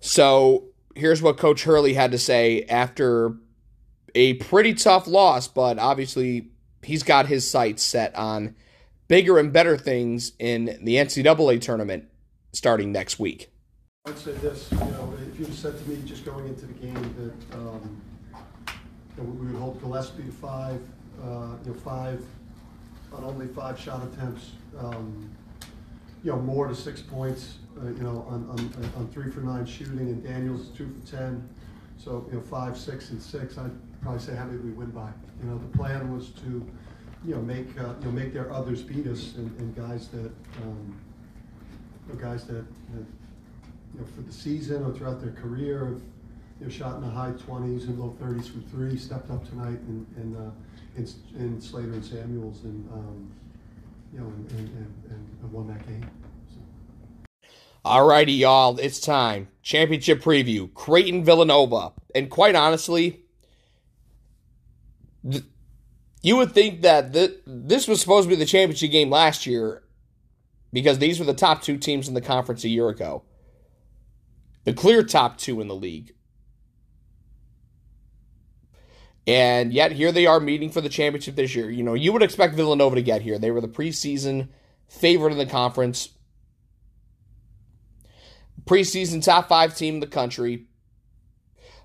So 0.01 0.69
here's 0.95 1.21
what 1.21 1.39
Coach 1.39 1.65
Hurley 1.65 1.95
had 1.95 2.13
to 2.13 2.19
say 2.19 2.63
after 2.65 3.35
a 4.15 4.35
pretty 4.35 4.75
tough 4.75 5.07
loss, 5.07 5.49
but 5.49 5.79
obviously 5.79 6.51
he's 6.83 7.03
got 7.03 7.27
his 7.27 7.49
sights 7.49 7.83
set 7.83 8.15
on 8.15 8.55
bigger 9.09 9.39
and 9.39 9.53
better 9.53 9.77
things 9.77 10.33
in 10.39 10.79
the 10.83 10.97
NCAA 10.97 11.61
tournament 11.61 12.05
starting 12.53 12.93
next 12.93 13.19
week. 13.19 13.51
I'd 14.07 14.17
say 14.19 14.33
this, 14.35 14.69
you 14.71 14.79
know, 14.79 15.13
if 15.33 15.39
you 15.39 15.47
said 15.53 15.79
to 15.79 15.89
me 15.89 16.01
just 16.07 16.25
going 16.25 16.47
into 16.47 16.67
the 16.67 16.73
game 16.75 17.15
that 17.19 17.57
um, 17.57 18.01
we 19.23 19.47
would 19.47 19.57
hold 19.57 19.81
Gillespie 19.81 20.31
five, 20.31 20.81
uh, 21.23 21.57
you 21.65 21.73
know, 21.73 21.79
five, 21.79 22.23
on 23.13 23.25
only 23.25 23.47
five 23.47 23.79
shot 23.79 24.03
attempts, 24.05 24.53
um, 24.79 25.31
you 26.23 26.33
know, 26.33 26.39
Moore 26.39 26.69
to 26.69 26.75
six 26.75 27.01
points, 27.01 27.59
uh, 27.81 27.87
you 27.87 28.03
know, 28.03 28.27
on, 28.29 28.49
on, 28.51 28.91
on 28.97 29.09
three 29.09 29.31
for 29.31 29.41
nine 29.41 29.65
shooting, 29.67 29.99
and 29.99 30.23
Daniels 30.23 30.69
two 30.77 30.89
for 30.89 31.11
ten. 31.11 31.49
So, 31.97 32.27
you 32.31 32.37
know, 32.37 32.43
five, 32.43 32.79
six, 32.79 33.11
and 33.11 33.21
six, 33.21 33.59
I'd 33.59 33.73
probably 34.03 34.21
say 34.21 34.35
how 34.35 34.45
many 34.45 34.59
we 34.59 34.71
win 34.71 34.91
by. 34.91 35.11
You 35.43 35.51
know, 35.51 35.59
the 35.59 35.77
plan 35.77 36.15
was 36.15 36.31
to, 36.31 36.67
you 37.25 37.35
know, 37.35 37.43
make, 37.43 37.69
uh, 37.81 37.95
you 38.01 38.07
know, 38.07 38.13
make 38.13 38.33
their 38.33 38.53
others 38.53 38.83
beat 38.83 39.07
us 39.07 39.35
and, 39.37 39.57
and 39.59 39.75
guys 39.75 40.09
that, 40.09 40.31
um, 40.63 40.97
you 42.07 42.15
know, 42.15 42.21
guys 42.21 42.45
that, 42.45 42.65
that, 42.93 43.07
you 43.95 44.01
know, 44.01 44.07
for 44.15 44.23
the 44.23 44.33
season 44.33 44.85
or 44.85 44.93
throughout 44.93 45.21
their 45.21 45.33
career 45.33 45.87
have, 45.87 46.03
shot 46.69 46.97
in 46.97 47.03
the 47.03 47.09
high 47.09 47.31
20s 47.31 47.85
and 47.85 47.99
low 47.99 48.17
30s 48.21 48.51
from 48.51 48.63
three, 48.65 48.97
stepped 48.97 49.31
up 49.31 49.49
tonight 49.49 49.79
in, 49.89 50.07
in, 50.17 50.37
uh, 50.37 50.51
Slater 51.61 51.93
and 51.93 52.05
Samuels 52.05 52.65
and, 52.65 52.89
um, 52.93 53.31
you 54.13 54.19
know, 54.19 54.27
and, 54.27 54.51
and, 54.51 54.69
and, 55.11 55.39
and 55.41 55.53
won 55.53 55.69
that 55.69 55.87
game. 55.87 56.05
So. 56.51 57.49
Alrighty, 57.85 58.37
y'all, 58.39 58.79
it's 58.79 58.99
time. 58.99 59.49
Championship 59.63 60.21
preview. 60.21 60.73
Creighton 60.75 61.25
Villanova. 61.25 61.93
And 62.15 62.29
quite 62.29 62.57
honestly, 62.57 63.21
th- 65.31 65.45
you 66.23 66.37
would 66.37 66.53
think 66.53 66.83
that 66.83 67.13
th- 67.13 67.39
this 67.47 67.87
was 67.87 68.01
supposed 68.01 68.29
to 68.29 68.35
be 68.35 68.37
the 68.37 68.47
championship 68.47 68.91
game 68.91 69.11
last 69.11 69.47
year 69.47 69.85
because 70.73 70.99
these 70.99 71.19
were 71.19 71.25
the 71.25 71.35
top 71.35 71.63
two 71.63 71.77
teams 71.77 72.09
in 72.09 72.15
the 72.15 72.21
conference 72.21 72.65
a 72.65 72.69
year 72.69 72.89
ago. 72.89 73.23
The 74.65 74.73
clear 74.73 75.03
top 75.03 75.39
two 75.39 75.61
in 75.61 75.69
the 75.69 75.77
league. 75.77 76.15
And 79.29 79.73
yet 79.73 79.93
here 79.93 80.11
they 80.11 80.27
are 80.27 80.41
meeting 80.41 80.71
for 80.71 80.81
the 80.81 80.89
championship 80.89 81.37
this 81.37 81.55
year. 81.55 81.71
You 81.71 81.85
know, 81.85 81.95
you 81.95 82.13
would 82.13 82.23
expect 82.23 82.55
Villanova 82.55 82.97
to 82.97 83.03
get 83.03 83.23
here. 83.23 83.39
They 83.39 83.53
were 83.53 83.61
the 83.61 83.69
preseason 83.69 84.49
favorite 84.89 85.33
in 85.33 85.39
the 85.39 85.47
conference 85.47 86.09
preseason 88.69 89.25
top 89.25 89.49
five 89.49 89.75
team 89.75 89.95
in 89.95 90.01
the 90.01 90.07
country. 90.07 90.67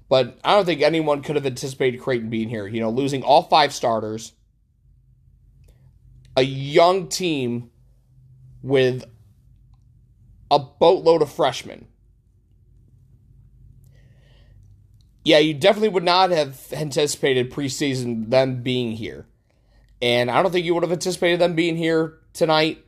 But 0.09 0.37
I 0.43 0.53
don't 0.53 0.65
think 0.65 0.81
anyone 0.81 1.23
could 1.23 1.37
have 1.37 1.45
anticipated 1.45 2.01
Creighton 2.01 2.29
being 2.29 2.49
here. 2.49 2.67
You 2.67 2.81
know, 2.81 2.89
losing 2.89 3.23
all 3.23 3.43
five 3.43 3.73
starters, 3.73 4.33
a 6.35 6.43
young 6.43 7.07
team 7.07 7.71
with 8.61 9.05
a 10.51 10.59
boatload 10.59 11.21
of 11.21 11.31
freshmen. 11.31 11.87
Yeah, 15.23 15.37
you 15.37 15.53
definitely 15.53 15.89
would 15.89 16.03
not 16.03 16.31
have 16.31 16.61
anticipated 16.73 17.51
preseason 17.51 18.29
them 18.29 18.61
being 18.61 18.91
here. 18.91 19.25
And 20.01 20.29
I 20.29 20.41
don't 20.41 20.51
think 20.51 20.65
you 20.65 20.73
would 20.73 20.83
have 20.83 20.91
anticipated 20.91 21.39
them 21.39 21.55
being 21.55 21.77
here 21.77 22.19
tonight 22.33 22.83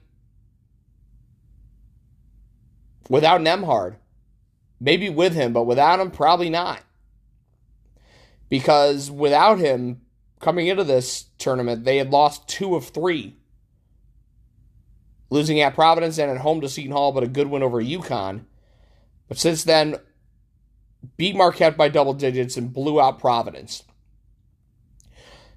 without 3.09 3.41
Nembhard. 3.41 3.95
Maybe 4.81 5.09
with 5.09 5.33
him, 5.33 5.53
but 5.53 5.63
without 5.63 6.01
him, 6.01 6.11
probably 6.11 6.49
not. 6.49 6.81
Because 8.49 9.09
without 9.09 9.57
him 9.57 10.01
coming 10.41 10.67
into 10.67 10.83
this 10.83 11.27
tournament, 11.37 11.85
they 11.85 11.97
had 11.97 12.11
lost 12.11 12.49
two 12.49 12.75
of 12.75 12.89
three. 12.89 13.37
Losing 15.29 15.61
at 15.61 15.73
Providence 15.73 16.17
and 16.17 16.29
at 16.29 16.39
home 16.39 16.59
to 16.61 16.69
Seton 16.69 16.91
Hall, 16.91 17.13
but 17.13 17.23
a 17.23 17.27
good 17.27 17.47
win 17.47 17.63
over 17.63 17.81
UConn. 17.81 18.43
But 19.29 19.37
since 19.37 19.63
then, 19.63 19.95
beat 21.17 21.35
Marquette 21.35 21.77
by 21.77 21.89
double 21.89 22.13
digits 22.13 22.57
and 22.57 22.73
blew 22.73 22.99
out 22.99 23.19
Providence. 23.19 23.83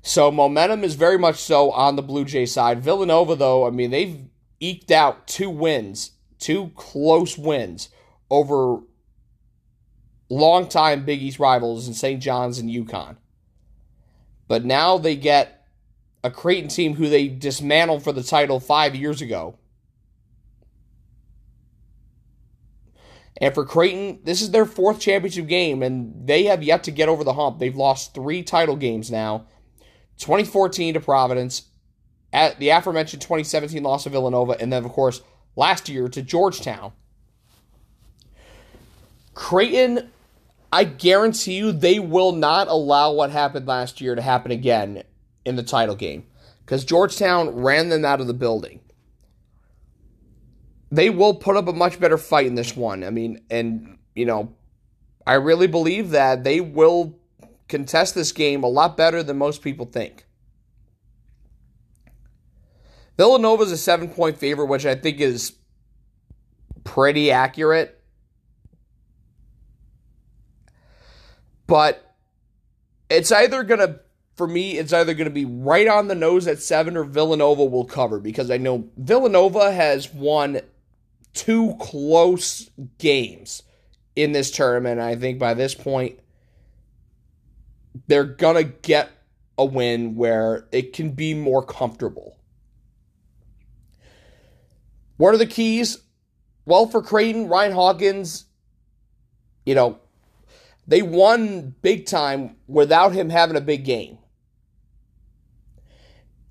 So 0.02 0.30
momentum 0.30 0.84
is 0.84 0.94
very 0.94 1.18
much 1.18 1.36
so 1.36 1.70
on 1.70 1.96
the 1.96 2.02
Blue 2.02 2.24
Jay 2.24 2.46
side. 2.46 2.82
Villanova, 2.82 3.36
though, 3.36 3.66
I 3.66 3.70
mean, 3.70 3.90
they've 3.90 4.20
eked 4.60 4.90
out 4.90 5.26
two 5.26 5.50
wins 5.50 6.12
two 6.38 6.70
close 6.74 7.36
wins 7.36 7.88
over 8.30 8.80
longtime 10.30 11.04
Big 11.04 11.22
East 11.22 11.38
rivals 11.38 11.88
in 11.88 11.94
St. 11.94 12.22
John's 12.22 12.58
and 12.58 12.70
UConn. 12.70 13.16
But 14.46 14.64
now 14.64 14.98
they 14.98 15.16
get 15.16 15.66
a 16.24 16.30
Creighton 16.30 16.68
team 16.68 16.94
who 16.94 17.08
they 17.08 17.28
dismantled 17.28 18.02
for 18.02 18.12
the 18.12 18.22
title 18.22 18.60
five 18.60 18.94
years 18.94 19.20
ago. 19.20 19.58
And 23.40 23.54
for 23.54 23.64
Creighton, 23.64 24.18
this 24.24 24.42
is 24.42 24.50
their 24.50 24.66
fourth 24.66 25.00
championship 25.00 25.46
game, 25.46 25.82
and 25.82 26.26
they 26.26 26.44
have 26.44 26.62
yet 26.62 26.84
to 26.84 26.90
get 26.90 27.08
over 27.08 27.22
the 27.22 27.34
hump. 27.34 27.58
They've 27.58 27.76
lost 27.76 28.14
three 28.14 28.42
title 28.42 28.76
games 28.76 29.10
now 29.10 29.46
2014 30.18 30.94
to 30.94 31.00
Providence, 31.00 31.62
at 32.32 32.58
the 32.58 32.68
aforementioned 32.70 33.22
2017 33.22 33.82
loss 33.82 34.06
of 34.06 34.12
Villanova, 34.12 34.56
and 34.60 34.72
then, 34.72 34.84
of 34.84 34.90
course, 34.90 35.22
last 35.56 35.88
year 35.88 36.08
to 36.08 36.22
Georgetown. 36.22 36.92
Creighton, 39.34 40.10
I 40.72 40.84
guarantee 40.84 41.54
you, 41.54 41.72
they 41.72 41.98
will 41.98 42.32
not 42.32 42.68
allow 42.68 43.12
what 43.12 43.30
happened 43.30 43.66
last 43.66 44.00
year 44.00 44.14
to 44.14 44.22
happen 44.22 44.50
again 44.50 45.04
in 45.44 45.56
the 45.56 45.62
title 45.62 45.94
game 45.94 46.26
because 46.64 46.84
Georgetown 46.84 47.50
ran 47.50 47.88
them 47.88 48.04
out 48.04 48.20
of 48.20 48.26
the 48.26 48.34
building. 48.34 48.80
They 50.90 51.10
will 51.10 51.34
put 51.34 51.56
up 51.56 51.68
a 51.68 51.72
much 51.72 52.00
better 52.00 52.16
fight 52.18 52.46
in 52.46 52.54
this 52.54 52.76
one. 52.76 53.04
I 53.04 53.10
mean, 53.10 53.42
and, 53.50 53.98
you 54.14 54.24
know, 54.24 54.54
I 55.26 55.34
really 55.34 55.66
believe 55.66 56.10
that 56.10 56.44
they 56.44 56.60
will 56.60 57.18
contest 57.68 58.14
this 58.14 58.32
game 58.32 58.62
a 58.62 58.68
lot 58.68 58.96
better 58.96 59.22
than 59.22 59.36
most 59.36 59.62
people 59.62 59.86
think. 59.86 60.24
Villanova 63.18 63.64
is 63.64 63.72
a 63.72 63.76
seven 63.76 64.08
point 64.08 64.38
favorite, 64.38 64.66
which 64.66 64.86
I 64.86 64.94
think 64.94 65.20
is 65.20 65.52
pretty 66.84 67.30
accurate. 67.30 68.00
But 71.66 72.16
it's 73.10 73.30
either 73.30 73.62
going 73.62 73.80
to, 73.80 74.00
for 74.36 74.46
me, 74.46 74.78
it's 74.78 74.92
either 74.92 75.12
going 75.12 75.28
to 75.28 75.34
be 75.34 75.44
right 75.44 75.86
on 75.86 76.08
the 76.08 76.14
nose 76.14 76.46
at 76.46 76.62
seven 76.62 76.96
or 76.96 77.04
Villanova 77.04 77.64
will 77.64 77.84
cover 77.84 78.20
because 78.20 78.50
I 78.50 78.56
know 78.56 78.88
Villanova 78.96 79.72
has 79.72 80.12
won 80.14 80.60
two 81.38 81.76
close 81.78 82.68
games 82.98 83.62
in 84.16 84.32
this 84.32 84.50
tournament. 84.50 85.00
I 85.00 85.14
think 85.14 85.38
by 85.38 85.54
this 85.54 85.72
point, 85.72 86.18
they're 88.08 88.24
going 88.24 88.56
to 88.56 88.64
get 88.64 89.10
a 89.56 89.64
win 89.64 90.16
where 90.16 90.66
it 90.72 90.92
can 90.92 91.12
be 91.12 91.34
more 91.34 91.64
comfortable. 91.64 92.36
What 95.16 95.32
are 95.32 95.38
the 95.38 95.46
keys? 95.46 95.98
Well, 96.66 96.86
for 96.86 97.02
Creighton, 97.02 97.46
Ryan 97.46 97.72
Hawkins, 97.72 98.46
you 99.64 99.76
know, 99.76 100.00
they 100.88 101.02
won 101.02 101.76
big 101.82 102.06
time 102.06 102.56
without 102.66 103.12
him 103.12 103.30
having 103.30 103.56
a 103.56 103.60
big 103.60 103.84
game. 103.84 104.18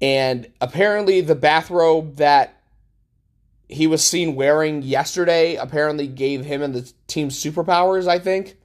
And 0.02 0.50
apparently, 0.62 1.20
the 1.22 1.36
bathrobe 1.36 2.18
that 2.18 2.57
he 3.70 3.88
was 3.88 4.04
seen 4.04 4.36
wearing 4.36 4.82
yesterday 4.82 5.56
apparently 5.56 6.08
gave 6.08 6.46
him 6.46 6.62
and 6.62 6.74
the 6.74 6.92
team 7.08 7.30
superpowers, 7.30 8.08
I 8.08 8.20
think. 8.20 8.58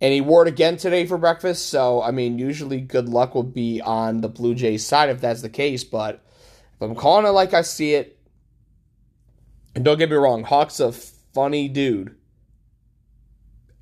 And 0.00 0.12
he 0.12 0.20
wore 0.20 0.42
it 0.42 0.48
again 0.48 0.76
today 0.76 1.06
for 1.06 1.18
breakfast. 1.18 1.68
So, 1.68 2.00
I 2.00 2.12
mean, 2.12 2.38
usually 2.38 2.80
good 2.80 3.08
luck 3.08 3.34
would 3.34 3.52
be 3.52 3.80
on 3.80 4.20
the 4.20 4.28
Blue 4.28 4.54
Jays 4.54 4.86
side 4.86 5.08
if 5.08 5.20
that's 5.20 5.42
the 5.42 5.48
case. 5.48 5.82
But 5.82 6.24
if 6.76 6.82
I'm 6.82 6.94
calling 6.94 7.26
it 7.26 7.30
like 7.30 7.52
I 7.52 7.62
see 7.62 7.94
it, 7.94 8.16
and 9.74 9.84
don't 9.84 9.98
get 9.98 10.10
me 10.10 10.16
wrong, 10.16 10.44
Hawk's 10.44 10.78
a 10.78 10.92
funny 10.92 11.68
dude, 11.68 12.14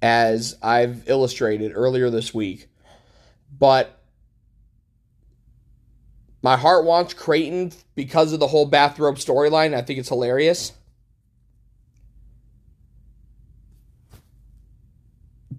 as 0.01 0.57
I've 0.63 1.09
illustrated 1.09 1.73
earlier 1.75 2.09
this 2.09 2.33
week. 2.33 2.69
But 3.59 4.01
my 6.43 6.57
heart 6.57 6.87
wants 6.87 7.13
Creighton 7.13 7.73
because 7.97 8.33
of 8.33 8.39
the 8.39 8.47
whole 8.47 8.67
bathrobe 8.67 9.17
storyline. 9.17 9.75
I 9.75 9.83
think 9.83 9.99
it's 9.99 10.11
hilarious. 10.11 10.73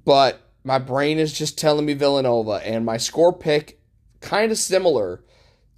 But 0.05 0.39
my 0.63 0.79
brain 0.79 1.17
is 1.17 1.33
just 1.33 1.57
telling 1.57 1.85
me 1.85 1.93
Villanova, 1.93 2.61
and 2.63 2.85
my 2.85 2.95
score 2.95 3.33
pick 3.33 3.81
kind 4.21 4.53
of 4.53 4.57
similar 4.57 5.21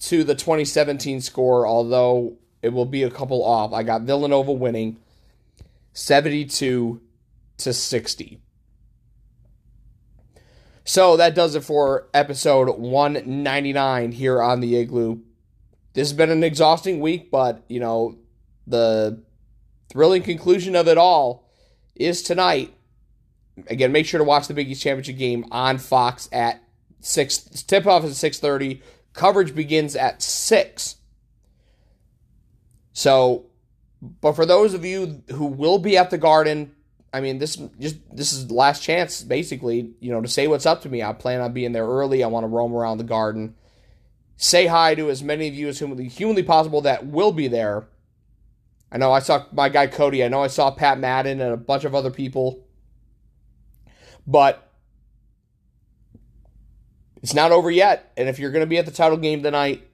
to 0.01 0.23
the 0.23 0.35
2017 0.35 1.21
score, 1.21 1.65
although 1.65 2.37
it 2.61 2.69
will 2.69 2.85
be 2.85 3.01
a 3.01 3.09
couple 3.09 3.43
off. 3.43 3.73
I 3.73 3.81
got 3.81 4.03
Villanova 4.03 4.51
winning 4.51 4.99
72 5.93 7.01
to 7.57 7.73
60. 7.73 8.41
So 10.83 11.17
that 11.17 11.35
does 11.35 11.55
it 11.55 11.63
for 11.63 12.07
episode 12.13 12.69
199 12.77 14.11
here 14.11 14.41
on 14.41 14.59
the 14.59 14.75
Igloo. 14.77 15.19
This 15.93 16.09
has 16.09 16.17
been 16.17 16.29
an 16.29 16.43
exhausting 16.43 16.99
week, 16.99 17.31
but 17.31 17.63
you 17.67 17.79
know, 17.79 18.17
the 18.67 19.23
thrilling 19.91 20.23
conclusion 20.23 20.75
of 20.75 20.87
it 20.87 20.97
all 20.97 21.49
is 21.95 22.21
tonight. 22.21 22.73
Again, 23.67 23.91
make 23.91 24.05
sure 24.05 24.19
to 24.19 24.23
watch 24.23 24.47
the 24.47 24.53
Big 24.53 24.69
East 24.69 24.81
Championship 24.81 25.17
game 25.17 25.45
on 25.51 25.77
Fox 25.77 26.29
at 26.31 26.63
6 27.01 27.37
tip 27.63 27.85
off 27.85 28.03
at 28.03 28.11
6:30. 28.11 28.81
Coverage 29.13 29.55
begins 29.55 29.95
at 29.95 30.21
6. 30.21 30.95
So, 32.93 33.45
but 34.21 34.33
for 34.33 34.45
those 34.45 34.73
of 34.73 34.85
you 34.85 35.23
who 35.31 35.45
will 35.45 35.79
be 35.79 35.97
at 35.97 36.09
the 36.09 36.17
Garden, 36.17 36.75
I 37.11 37.21
mean, 37.21 37.39
this 37.39 37.55
just 37.79 37.97
this 38.15 38.33
is 38.33 38.47
the 38.47 38.53
last 38.53 38.83
chance, 38.83 39.23
basically, 39.23 39.93
you 39.99 40.11
know, 40.11 40.21
to 40.21 40.27
say 40.27 40.47
what's 40.47 40.65
up 40.65 40.81
to 40.83 40.89
me. 40.89 41.01
I 41.01 41.13
plan 41.13 41.41
on 41.41 41.53
being 41.53 41.71
there 41.71 41.87
early. 41.87 42.23
I 42.23 42.27
want 42.27 42.43
to 42.43 42.47
roam 42.47 42.73
around 42.73 42.97
the 42.97 43.03
Garden, 43.03 43.55
say 44.41 44.67
hi 44.67 44.95
to 44.95 45.09
as 45.09 45.21
many 45.21 45.49
of 45.49 45.53
you 45.53 45.67
as 45.67 45.79
humanly, 45.79 46.07
humanly 46.07 46.43
possible 46.43 46.79
that 46.79 47.05
will 47.05 47.33
be 47.33 47.49
there. 47.49 47.89
I 48.89 48.97
know 48.97 49.11
I 49.11 49.19
saw 49.19 49.45
my 49.51 49.67
guy 49.67 49.85
Cody. 49.87 50.23
I 50.23 50.29
know 50.29 50.41
I 50.41 50.47
saw 50.47 50.71
Pat 50.71 50.97
Madden 50.97 51.41
and 51.41 51.51
a 51.51 51.57
bunch 51.57 51.83
of 51.83 51.93
other 51.93 52.09
people, 52.09 52.65
but 54.25 54.71
it's 57.21 57.33
not 57.33 57.51
over 57.51 57.69
yet. 57.69 58.13
And 58.15 58.29
if 58.29 58.39
you're 58.39 58.51
going 58.51 58.63
to 58.63 58.69
be 58.69 58.77
at 58.77 58.85
the 58.85 58.93
title 58.93 59.17
game 59.17 59.43
tonight, 59.43 59.85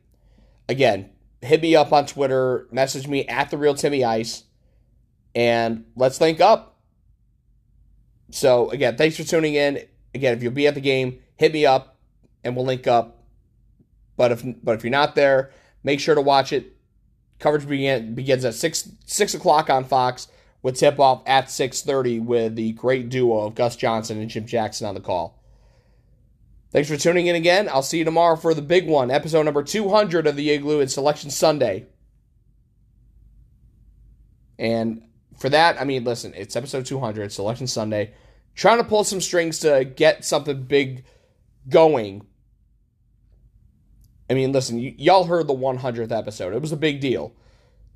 again, 0.70 1.10
hit 1.42 1.64
me 1.64 1.76
up 1.76 1.92
on 1.92 2.06
Twitter, 2.06 2.68
message 2.72 3.08
me 3.08 3.26
at 3.26 3.50
the 3.50 3.58
real 3.58 3.74
Timmy 3.74 4.04
Ice. 4.04 4.44
and 5.36 5.86
let's 5.96 6.22
link 6.22 6.40
up. 6.40 6.80
So, 8.32 8.70
again, 8.70 8.96
thanks 8.96 9.18
for 9.18 9.24
tuning 9.24 9.56
in. 9.56 9.82
Again, 10.14 10.36
if 10.38 10.42
you'll 10.42 10.54
be 10.54 10.68
at 10.68 10.76
the 10.76 10.82
game, 10.82 11.20
hit 11.36 11.52
me 11.52 11.66
up 11.66 11.98
and 12.44 12.56
we'll 12.56 12.66
link 12.66 12.88
up. 12.88 13.15
But 14.18 14.32
if 14.32 14.44
but 14.64 14.76
if 14.76 14.84
you're 14.84 14.92
not 14.92 15.16
there, 15.16 15.52
make 15.84 16.00
sure 16.00 16.16
to 16.16 16.22
watch 16.22 16.54
it. 16.54 16.72
Coverage 17.40 17.68
begin, 17.68 18.16
begins 18.16 18.46
at 18.46 18.54
six 18.54 18.90
six 19.06 19.34
o'clock 19.34 19.70
on 19.70 19.84
Fox 19.84 20.28
with 20.62 20.78
tip 20.78 21.00
off 21.00 21.22
at 21.26 21.50
six 21.50 21.82
thirty 21.82 22.20
with 22.20 22.56
the 22.56 22.72
great 22.74 23.10
duo 23.10 23.46
of 23.46 23.56
Gus 23.56 23.76
Johnson 23.76 24.20
and 24.20 24.30
Jim 24.30 24.46
Jackson 24.46 24.88
on 24.88 24.96
the 24.96 25.02
call. 25.02 25.42
Thanks 26.72 26.90
for 26.90 26.98
tuning 26.98 27.28
in 27.28 27.36
again. 27.36 27.70
I'll 27.70 27.82
see 27.82 28.00
you 28.00 28.04
tomorrow 28.04 28.36
for 28.36 28.54
the 28.54 28.62
big 28.62 28.86
one, 28.86 29.10
episode 29.10 29.44
number 29.44 29.64
200 29.64 30.28
of 30.28 30.36
the 30.36 30.50
Igloo 30.52 30.82
and 30.82 30.92
Selection 30.92 31.30
Sunday. 31.30 31.86
And 34.60 35.04
for 35.38 35.48
that, 35.48 35.80
I 35.80 35.86
mean, 35.86 36.04
listen, 36.04 36.34
it's 36.36 36.56
episode 36.56 36.86
200, 36.86 37.32
Selection 37.32 37.68
Sunday. 37.68 38.14
Trying 38.56 38.80
to 38.80 38.84
pull 38.84 39.06
some 39.06 39.22
strings 39.22 39.60
to 39.60 39.86
get 39.86 40.26
something 40.26 40.64
big 40.64 41.06
going. 41.70 42.26
I 44.30 44.34
mean, 44.34 44.52
listen, 44.52 44.78
y- 44.78 44.96
y'all 44.98 45.26
heard 45.26 45.48
the 45.48 45.54
100th 45.54 46.12
episode. 46.12 46.54
It 46.54 46.62
was 46.62 46.72
a 46.72 46.78
big 46.78 47.00
deal. 47.00 47.34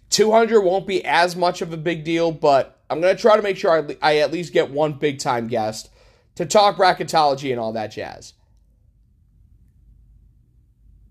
200 0.09 0.61
won't 0.61 0.87
be 0.87 1.03
as 1.05 1.35
much 1.35 1.61
of 1.61 1.71
a 1.71 1.77
big 1.77 2.03
deal, 2.03 2.31
but 2.31 2.79
I'm 2.89 3.01
going 3.01 3.15
to 3.15 3.21
try 3.21 3.35
to 3.35 3.41
make 3.41 3.57
sure 3.57 3.71
I, 3.71 3.97
I 4.01 4.17
at 4.17 4.31
least 4.31 4.53
get 4.53 4.71
one 4.71 4.93
big 4.93 5.19
time 5.19 5.47
guest 5.47 5.89
to 6.35 6.45
talk 6.45 6.77
bracketology 6.77 7.51
and 7.51 7.59
all 7.59 7.73
that 7.73 7.91
jazz. 7.91 8.33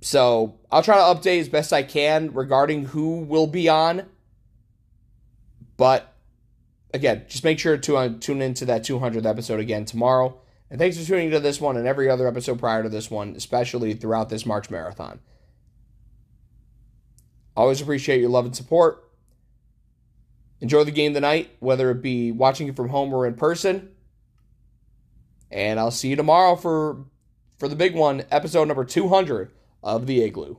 So 0.01 0.59
I'll 0.71 0.83
try 0.83 0.97
to 0.97 1.03
update 1.21 1.41
as 1.41 1.49
best 1.49 1.73
I 1.73 1.83
can 1.83 2.33
regarding 2.33 2.87
who 2.87 3.21
will 3.21 3.47
be 3.47 3.69
on. 3.69 4.07
But 5.77 6.13
again, 6.95 7.25
just 7.29 7.45
make 7.45 7.59
sure 7.59 7.77
to 7.77 7.97
uh, 7.97 8.11
tune 8.21 8.43
into 8.43 8.65
that 8.67 8.83
200th 8.83 9.27
episode 9.27 9.61
again 9.61 9.85
tomorrow. 9.85 10.41
And 10.71 10.79
thanks 10.79 10.99
for 10.99 11.05
tuning 11.05 11.27
into 11.27 11.41
this 11.41 11.61
one 11.61 11.77
and 11.77 11.87
every 11.87 12.11
other 12.11 12.29
episode 12.29 12.59
prior 12.59 12.83
to 12.83 12.89
this 12.89 13.11
one, 13.11 13.35
especially 13.35 13.95
throughout 13.95 14.29
this 14.29 14.45
March 14.45 14.69
Marathon. 14.71 15.21
Always 17.57 17.81
appreciate 17.81 18.21
your 18.21 18.31
love 18.31 18.45
and 18.45 18.55
support. 18.55 19.05
Enjoy 20.61 20.85
the 20.85 20.91
game 20.91 21.15
tonight, 21.15 21.51
whether 21.61 21.91
it 21.91 22.03
be 22.03 22.33
watching 22.33 22.69
it 22.69 22.77
from 22.77 22.89
home 22.89 23.13
or 23.15 23.27
in 23.27 23.35
person. 23.35 23.91
And 25.51 25.81
I'll 25.81 25.91
see 25.91 26.09
you 26.09 26.17
tomorrow 26.17 26.57
for 26.57 27.05
for 27.59 27.69
the 27.69 27.77
big 27.77 27.95
one, 27.95 28.25
episode 28.31 28.69
number 28.69 28.85
200 28.85 29.51
of 29.83 30.07
the 30.07 30.23
Igloo. 30.23 30.57